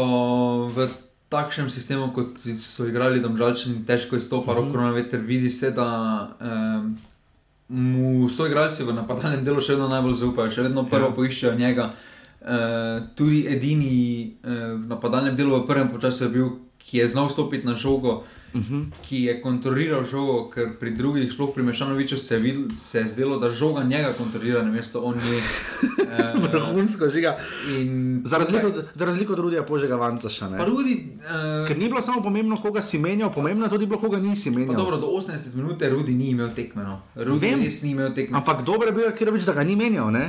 [0.73, 0.89] v
[1.29, 4.67] takšnem sistemu, kot so igrali domžalčani, težko izstopa, uh -huh.
[4.67, 5.89] roko na veter, vidi se, da
[6.41, 6.97] um,
[7.69, 11.15] mu so igralci v napadalnem delu še vedno najbolj zaupajo, še vedno prvo ja.
[11.15, 11.93] poiščejo njega.
[12.41, 17.29] Uh, tudi edini uh, v napadalnem delu v prvem času je bil, ki je znal
[17.29, 18.09] stopiti na žogo.
[18.09, 18.25] Uh,
[18.57, 18.75] uh mhm.
[18.75, 18.85] -huh.
[19.09, 22.43] ki je kontroliral žogo, ker pri drugih, sploh pri Mešanoviču, se,
[22.77, 25.43] se je zdelo, da žoga njega kontrolira, na mesto on je.
[26.19, 27.39] Eh, Vrhunsko žiga.
[28.25, 30.65] Za razliko, za razliko od Rudija, požega vanca še ne.
[30.67, 34.19] Rudi, uh, ker ni bilo samo pomembno, koga si menjal, pomembno je tudi bilo, koga
[34.19, 34.77] nisi menjal.
[34.77, 37.01] Dobro, do 80 minut je Rudi ni imel tekmeno.
[37.15, 38.39] Rudi res ni imel tekmeno.
[38.39, 40.25] Ampak dobro je bilo, ker več da ga ni menjal, ne?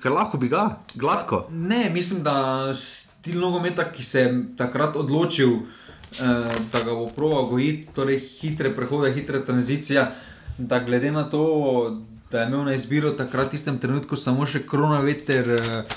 [0.00, 1.44] Ker lahko bi ga, gladko.
[1.48, 5.58] Pa, ne, mislim, da stil nogometa, ki se je takrat odločil.
[6.20, 10.06] Eh, da ga bo proval gojiti, torej hitre prehode, hitre tranzicije.
[10.58, 14.66] Da glede na to, da je imel na izbiro takrat v tistem trenutku samo še
[14.66, 15.94] korona veter, eh,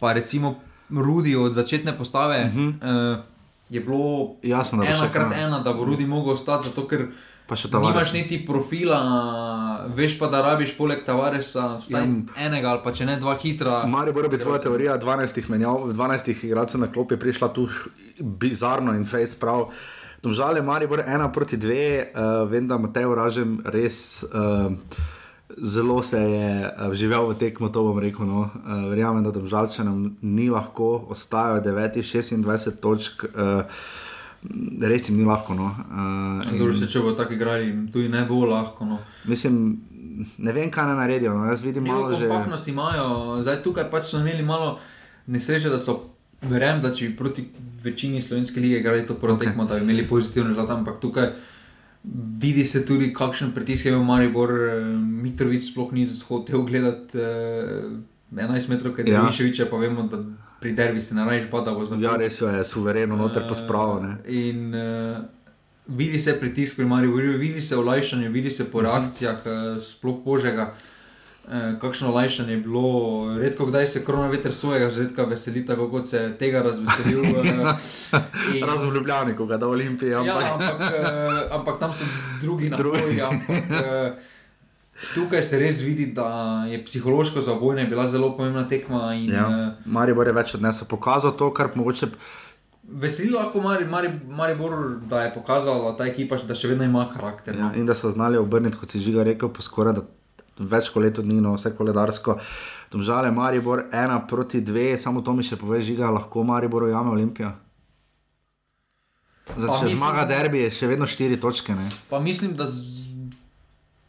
[0.00, 0.56] pa recimo
[0.90, 3.22] Rudi od začetne postave, uh -huh.
[3.70, 7.06] je bilo jasno, da ena krat ena, da bo Rudi mogel ostati, zato ker
[7.46, 8.98] Pa še ta Nimaš niti profila,
[9.96, 12.46] veš pa, da rabiš poleg Tavaresa vsaj ja.
[12.46, 13.82] enega ali pa če ne dva hitra.
[13.90, 17.66] Mari bo bi tvoja teorija 12 menjav, 12 igralcev na klopi prišla tu
[18.20, 19.68] bizarno in face prav.
[20.22, 24.22] Domžale Mari bo ena proti dve, uh, vem, da Matej Uražem res.
[24.30, 24.70] Uh,
[25.52, 28.24] Zelo se je vživel v tekmo, to bom rekel.
[28.24, 28.46] No.
[28.88, 33.26] Verjamem, da domžalčanom ni lahko, ostajajo 9-26 točk.
[33.34, 33.68] Uh,
[34.80, 35.54] res jim ni lahko.
[35.54, 35.70] No.
[35.90, 36.78] Uh, in...
[36.78, 38.86] se, če bo tako igrali, tudi ne bo lahko.
[38.86, 38.98] No.
[39.30, 39.60] Mislim,
[40.38, 41.34] ne vem, kaj ne naredijo.
[41.38, 41.46] No.
[41.50, 42.28] Jaz vidim malo že.
[42.28, 44.78] Kompaknost imajo, zdaj tukaj pač so imeli malo
[45.26, 46.00] nesreče, da so.
[46.42, 47.44] Verjamem, da če bi proti
[47.84, 49.46] večini slovenske lige igrali to prvo okay.
[49.46, 51.28] tekmo, da bi imeli pozitivne rezultate, ampak tukaj
[52.42, 54.50] vidi se tudi, kakšen pritisk je imel Maribor.
[55.22, 57.92] Mitrovic sploh ni hotel gledati uh,
[58.34, 59.22] 11 metrov, ker je ja.
[59.22, 60.18] više, pa vemo, da
[60.62, 62.00] pri derbi se ne rečeš, da bo zelo.
[62.00, 63.98] Ja, res je, suvereno, noter pa spravo.
[64.30, 65.18] In uh,
[65.86, 68.86] vidi se pritisk pri Mariju, vidi se olajšanje, vidi se po mhm.
[68.86, 70.72] reakcijah, uh, sploh požega.
[71.42, 72.84] Uh, kakšno olajšanje je bilo,
[73.38, 77.24] redko kdaj se korona veter svojega žetka veseli, tako kot se tega razveselil.
[78.54, 78.64] in...
[78.64, 80.22] Razen v Ljubljani, ko ga da Olimpija.
[80.22, 82.06] Ja, ampak, uh, ampak tam so
[82.40, 83.20] drugi na drugi.
[83.20, 84.30] Ampak, uh,
[85.14, 89.14] Tukaj se res vidi, da je psihološko za obojne bila zelo pomembna tekma.
[89.14, 92.08] In, ja, uh, Mari bo več odnesel, pokazal to, kar mogoče.
[93.02, 94.56] Veseli lahko Mari, Mari, Mari
[95.10, 97.56] da je pokazala ta ekipa, da še vedno ima karakter.
[97.56, 97.74] Ja, no.
[97.74, 100.02] in da so znali obrniti, kot si že rekel, po skoraj
[100.58, 102.38] več kot leto dni, no, vse koledarsko.
[102.92, 107.52] Domžale Maribor, ena proti dve, samo to mi še pove, žiga, lahko Maribor ujame Olimpijo.
[109.52, 111.74] Če zmaga derbi, je še vedno štiri točke.
[111.74, 111.88] Ne?
[112.10, 112.68] Pa mislim, da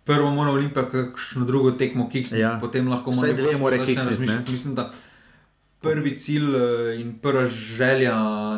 [0.04, 2.58] prvo mora Olimpija, kakšno drugo tekmo kiksati, ja.
[2.62, 3.38] potem lahko malo več.
[3.38, 4.20] Dve more kiksati.
[4.52, 4.92] Mislim, da
[5.84, 8.16] prvi cilj eh, in prva želja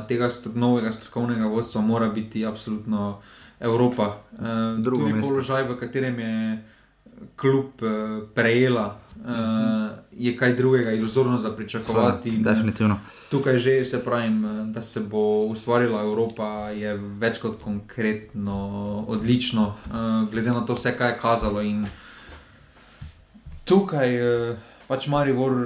[0.08, 3.22] tega novega strokovnega vodstva mora biti absolutno
[3.60, 4.18] Evropa.
[4.34, 4.46] Eh,
[4.78, 6.64] drugi položaj, v katerem je
[7.36, 9.90] klub eh, prejela, uh -huh.
[10.18, 12.38] je kaj drugega, iluzorno za pričakovati.
[12.38, 13.00] Definitivno
[13.36, 18.60] tukaj že se pravim, da se bo ustvarila Evropa, je več kot konkretno,
[19.08, 21.62] odlično, uh, glede na to, vse, kaj je kazalo.
[21.62, 21.84] In
[23.68, 25.58] tukaj uh, pač Maribor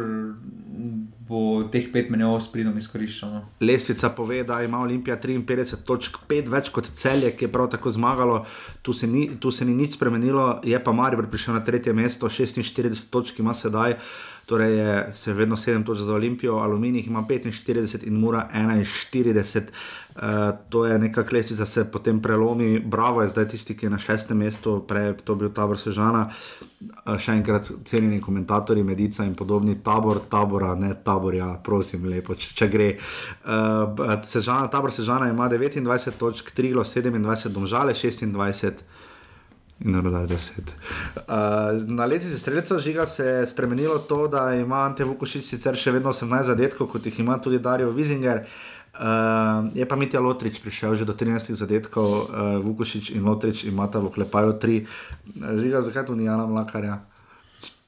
[1.30, 3.30] bo teh pet menjav s pridom izkoriščal.
[3.36, 3.43] No.
[3.61, 7.93] Lestvica pove, da ima Olimpija 53 točk, pet več kot celje, ki je prav tako
[7.93, 8.39] zmagalo.
[8.82, 12.34] Tu se, ni, tu se ni nič spremenilo, je pa Maribor prišel na tretje mesto,
[12.34, 13.99] 46 točk ima sedaj.
[13.99, 19.64] Uh, torej je se vedno 7 točk za Olimpijo, Aluminij ima 45 in Mura 41.
[20.16, 20.22] Uh,
[20.70, 24.38] to je neka klesica, se potem prelomi, bravo je zdaj tisti, ki je na šestem
[24.38, 26.26] mestu, prej to bil tabor Sežana.
[26.82, 32.34] Uh, še enkrat, cenjeni komentatorji, medica in podobni, tabor, tabora, ne tabor, ja, prosim, lepo,
[32.36, 32.89] če, če gre.
[33.45, 38.82] Uh, Sežana, tabor Sežana ima 29 točk, Trilo 27, Domžale 26
[39.86, 40.75] in rodaj deset.
[41.15, 41.23] Uh,
[41.88, 46.11] na leci streljcev žiga se je spremenilo to, da ima Ante Vukošič sicer še vedno
[46.11, 48.43] 18 zadetkov, kot jih ima tudi Darijo Vizinger.
[48.99, 54.03] Uh, je pa Mitja Lotrič prišel že do 13 zadetkov, uh, Vukošič in Lotrič imata
[54.03, 54.84] v klepaju 3.
[55.63, 56.99] Žiga, zakaj tu ni Jana Mlakarja?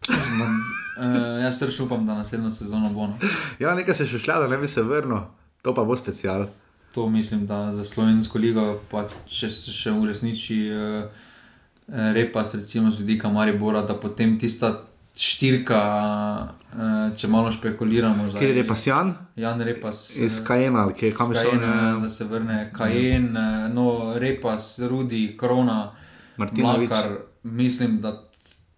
[0.08, 3.12] Uh, jaz srčno upam, da naslednjo sezono bo.
[3.12, 3.20] No.
[3.60, 5.28] Ja, nekaj se še šla, da ne bi se vrnil,
[5.62, 6.48] to pa bo special.
[6.96, 10.62] To mislim, da za slovensko ligo, pa če se še uresniči.
[10.72, 11.28] Uh,
[11.92, 14.84] repas, recimo z vidika Maribora, da potem tista
[15.16, 15.82] štirka,
[16.74, 18.32] eh, če malo špekuliramo.
[18.32, 19.14] Kje je repas Jan?
[19.36, 20.16] Jan repas.
[20.16, 21.60] Iz Kajena, kje je kam šel?
[22.02, 23.36] Da se vrne Kajen,
[23.74, 25.92] no repas, Rudi, Krona,
[26.38, 27.18] Martinokar.
[27.44, 28.22] Mislim, da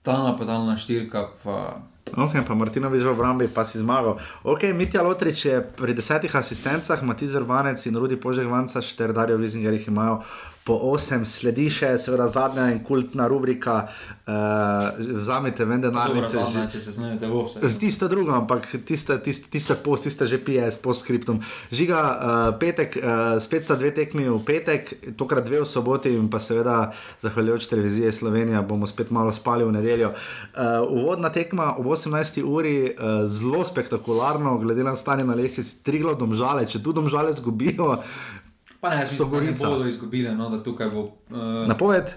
[0.02, 1.82] ta napadalna štirka pa.
[2.14, 4.20] Ok, pa Martinovič v obrambi, pa si zmagal.
[4.44, 9.74] Ok, Mitja Lotrič je pri desetih asistencah, Matizer Vanec in Rudi Požek Vanca, Šterdarijo Vizinger
[9.74, 10.22] jih imajo
[10.64, 13.90] po 8, sledi še, seveda, zadnja in kultna rubrika.
[14.24, 16.64] Uh, vzamite, da na mestu že.
[16.72, 17.72] Če se znajdete v vse.
[17.82, 21.42] Tiste drugo, ampak tiste, tiste, tiste post, tiste že PS, postscriptum.
[21.68, 26.32] Žiga, uh, petek, uh, spet sta dve tekmi v petek, tokrat dve v soboti in
[26.32, 30.14] pa seveda, zahvaljujoč televiziji Slovenija, bomo spet malo spali v nedeljo.
[30.56, 32.40] Uh, uvodna tekma ob 18.
[32.48, 38.00] uri, uh, zelo spektakularno, glede na stanje na lesi, striglo domžale, če tu domžale zgubijo.
[38.84, 39.68] Pa ne, so gorice.
[39.68, 41.04] Bodo izgubili, no, da tukaj bo.
[41.32, 42.10] Uh, Napoved?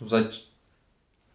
[0.00, 0.22] Zdaj,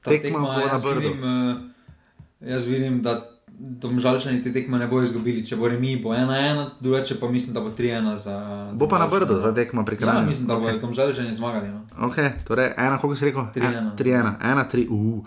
[0.06, 1.00] tekma, tekma bo na.
[1.00, 3.16] Vidim, uh, jaz vidim, da
[3.58, 5.42] domžalčani te tekme ne bodo izgubili.
[5.48, 8.38] Če bo remi, bo 1-1, drugače pa mislim, da bo 3-1 za.
[8.78, 10.22] Bo pa na brdu za tekmo pri kraju.
[10.22, 10.78] Ja, mislim, da okay.
[10.78, 11.74] bo domžalčani zmagali.
[11.74, 11.82] No.
[12.06, 13.50] Ok, torej ena, koliko si rekel?
[13.58, 13.90] 3-1.
[13.98, 14.86] 3-1, 1-3.
[14.90, 15.02] Uh.
[15.02, 15.26] Uh,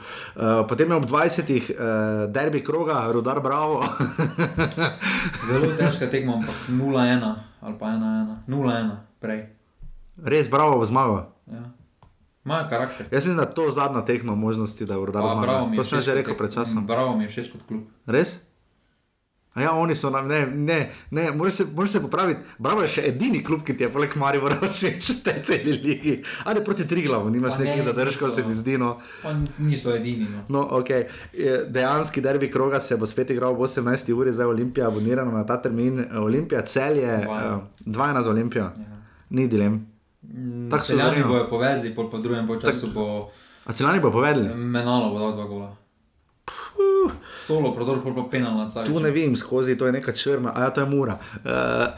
[0.71, 1.51] potem je ob 20.
[1.51, 3.83] Uh, derbi kroga, rudar bravo.
[5.51, 8.91] Zelo težka tekma, ampak 0-1 ali pa 1-1, 0-1
[9.21, 9.47] prej.
[10.19, 11.19] Res bravo v zmago.
[11.47, 11.71] Ja.
[12.45, 13.07] Imajo karakter.
[13.11, 15.67] Jaz mislim, da je to zadnja tekma možnosti, da je zmagal.
[15.67, 16.87] mi je To sem že rekel pred časom.
[16.87, 17.83] Bravo mi je všeč kot klub.
[18.07, 18.48] Res?
[19.55, 22.41] A ja, oni so nam, ne, ne, ne moraš se, moraš se popraviti.
[22.59, 26.15] Bravo je še edini klub, ki ti je poleg Maribora všeč v tej celi ligi.
[26.45, 28.77] Ali proti Triglavu, nimaš Pa ne, nekih zadržkov, se mi zdi.
[28.79, 28.93] No.
[29.23, 30.29] Pa niso edini.
[30.31, 30.45] No.
[30.49, 31.09] No, okay.
[31.67, 34.13] Dejanski derbi kroga se bo spet igral ob 18.
[34.15, 36.05] uri, zdaj Olimpija abonirana na ta termin.
[36.23, 37.61] Olimpija cel je Dvajna.
[37.87, 38.65] 2-1 za Olimpijo.
[38.65, 39.03] Ja.
[39.31, 39.81] Ni dilem.
[40.71, 41.29] Tako so verjetno.
[41.29, 43.31] bojo povedali, pol po drugem času bo.
[43.65, 44.55] A Celjani bojo povedali?
[44.55, 45.77] Menalo bo dal dva gola.
[47.49, 48.85] Solo, prodor, pa penal na cel.
[48.85, 51.15] Tu ne vidim skozi, to je neka črna, a ja, to je mura.
[51.41, 51.97] Uh,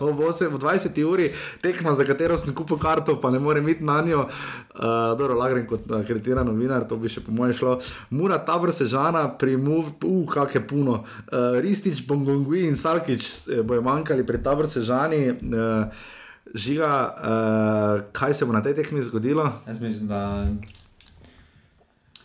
[0.08, 1.26] ob 8, ob 20 uri
[1.60, 4.24] tekma, za katero sem kupil karto, pa ne morem iti na njo.
[4.24, 7.76] Uh, dobro, lagren kot akreditiran novinar, to bi še po mojem šlo.
[8.16, 11.02] Mura, tabor sežana, primu, uh, kak je puno.
[11.28, 15.26] Uh, Ristič, Bongongui in Salkič eh, bojo manjkali pri tabor sežani.
[15.44, 16.08] Uh,
[16.52, 19.44] Žiga, uh, kaj se bo na tej tekmi zgodilo?
[19.68, 20.22] Jaz mislim, da.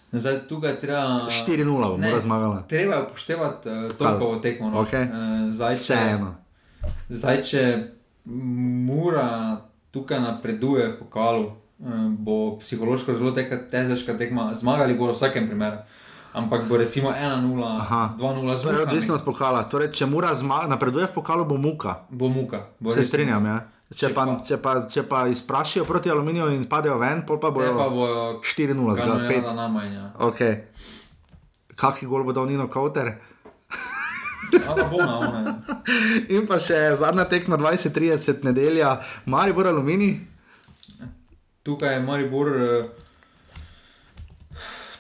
[0.10, 1.28] Zdaj, tukaj treba.
[1.28, 2.64] 4:0 bo Ne, zmagala.
[2.64, 4.70] Treba je upoštevati uh, toliko tekmo.
[4.70, 4.82] No.
[4.82, 5.04] Okej.
[5.04, 5.10] Uh,
[5.52, 6.36] zdaj, če, Vseeno.
[7.10, 7.62] zdaj, če
[8.26, 9.58] Mura
[9.92, 11.46] tukaj napreduje po kalu,
[11.80, 14.54] uh, bo psihološko zelo težka tekma.
[14.54, 15.78] Zmagali bodo v vsakem primeru.
[16.34, 17.82] Ampak bo recimo 1-0,
[18.14, 18.84] 2-0 To je zmagali.
[18.84, 19.64] odvisno od pokala.
[19.64, 22.06] Torej, če Mura zma, napreduje v pokalu, bo muka.
[22.10, 22.68] Bo muka.
[22.80, 23.50] Bo Se strinjam, muka.
[23.50, 23.77] ja.
[23.96, 27.72] Če pa, če, pa, če pa izprašijo proti aluminiju in spadejo ven, pol pa bojo,
[27.78, 29.56] pa bojo 4-0, zgolj Kanojada 5.
[29.56, 30.08] najmanj, ja.
[30.28, 30.58] Okay.
[31.80, 33.14] Kakšen gol bo dal Nino Kauter?
[34.74, 35.54] Ona bo na ona.
[36.36, 40.18] In pa še zadnja tekma 20-30 nedelja, Maribor Alumini.
[41.64, 42.84] Tukaj je Maribor, eh,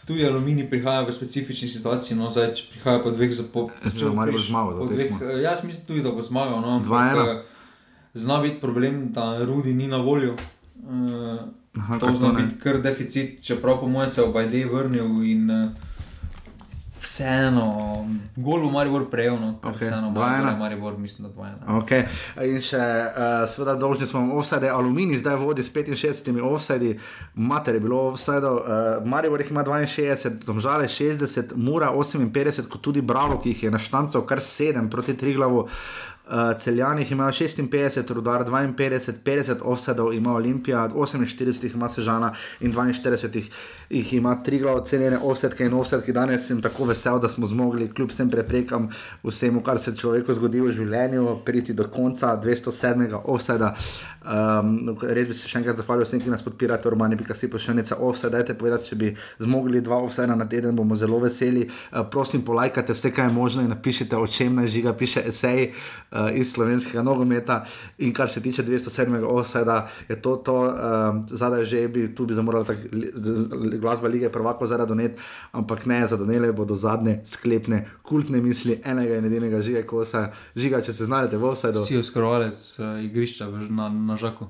[0.08, 4.96] tudi aluminij prihaja v specifični situaciji, no zdaj prihaja po dveh da Maribor zmagal to
[4.96, 5.20] tekmo.
[5.44, 6.64] Jaz mislim tudi, da bo zmagal.
[6.64, 7.57] No, ampak, 2:1.
[8.18, 10.34] Eh, Zna biti problem, da Rudi ni na voljo.
[10.84, 11.40] Uh,
[11.80, 15.52] Aha, to kako zna biti kar deficit, čeprav po mojem se je obajde vrnil in
[15.52, 15.70] uh,
[17.02, 17.66] vseeno,
[18.36, 20.16] gol bo Maribor prejel, no, ker Okej, vseeno 2:1.
[20.16, 21.84] Maribor, Maribor mislim, da 2-1.
[21.84, 22.04] Okay.
[22.44, 26.98] In še, uh, seveda, dolžni smo offside, Alumini zdaj vodi s 65 offside,
[27.36, 33.02] mater je bilo offside, uh, Maribor jih ima 62, Domžale 60, Mura 58, kot tudi
[33.02, 35.68] Bravo, ki jih je naštancal kar 7 proti Triglavu.
[35.68, 36.17] Uh,
[36.58, 42.74] Celjani jih imajo 56, Rudar 52, 50 offsetov ima Olimpija, 48 jih ima Sežana in
[42.74, 43.44] 42
[43.90, 46.14] jih, ima Triglav, cenjene offsetke in offsetke.
[46.14, 48.90] Danes sem tako vesel, da smo zmogli, kljub vsem preprekam,
[49.24, 53.22] vsemu, kar se človeku zgodi v življenju, priti do konca 207.
[53.24, 53.76] offseda.
[54.28, 58.00] Um, res bi se še enkrat zahvalil vsem, ki nas podpirate, Romani, bi kasi pošiljnica
[58.04, 58.34] offset.
[58.34, 61.64] Dajte povedati, če bi zmogli dva offseda na teden, bomo zelo veseli.
[61.68, 65.70] Uh, prosim, polajkajte vse, kar je možno in napišite, o čem naj žiga, piše esej
[65.70, 67.62] uh, iz slovenskega nogometa.
[68.04, 69.24] In kar se tiče 207.
[69.24, 69.80] offseda,
[70.10, 72.84] je to, to um, zadaj že bi, tu bi zamorala tak,
[73.80, 75.18] glasba lige prvako zaradi donet,
[75.52, 80.28] ampak ne, zadonele bodo zadnje sklepne kultne misli enega in edinega žiga kosa.
[80.56, 81.84] Žiga, če se znajdete v offsetu.
[81.84, 84.48] Si oskorovalec uh, igrišča na, na žaku.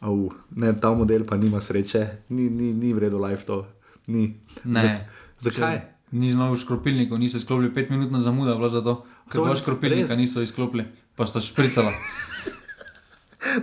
[0.00, 3.66] Au, ne, ta model pa nima sreče, ni, ni, ni vredno live to.
[4.06, 4.40] Ni.
[4.64, 5.06] Ne.
[5.38, 5.80] Za, zakaj?
[6.12, 10.14] Ni znal škropilnikov, niso izklopili pet minut na zamuda, zato, ker To dva je škropilnika
[10.14, 10.16] res.
[10.18, 11.92] niso izklopili, pa sta špricala.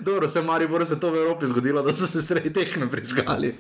[0.01, 3.55] Dobro, se Mari bo se to v Evropi zgodilo, da so se sredi tekme prižgali.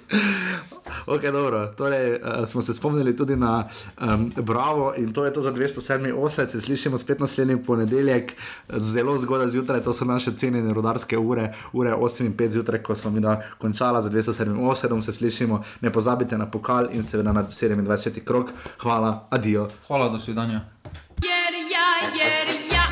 [1.05, 1.73] ok, dobro.
[1.77, 3.69] Torej, uh, smo se spomnili tudi na
[4.01, 6.13] um, Bravo in to je to za 207.
[6.17, 6.49] osed.
[6.49, 8.33] Se slišimo spet naslednji ponedeljek,
[8.69, 12.95] zelo zgodaj zjutraj, to so naše cenjene rodarske ure, ure 8 in 5 zjutraj, ko
[12.95, 14.69] smo mi da končala za 207.
[14.69, 15.03] osedom.
[15.03, 18.23] Se slišimo, ne pozabite na pokal in seveda na 27.
[18.23, 18.49] krok.
[18.79, 19.67] Hvala, adijo.
[19.87, 20.61] Hvala, do svidanja.
[21.23, 22.84] Jer ja, jer ja, ja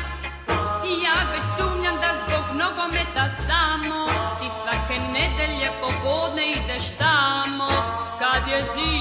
[8.62, 8.93] samo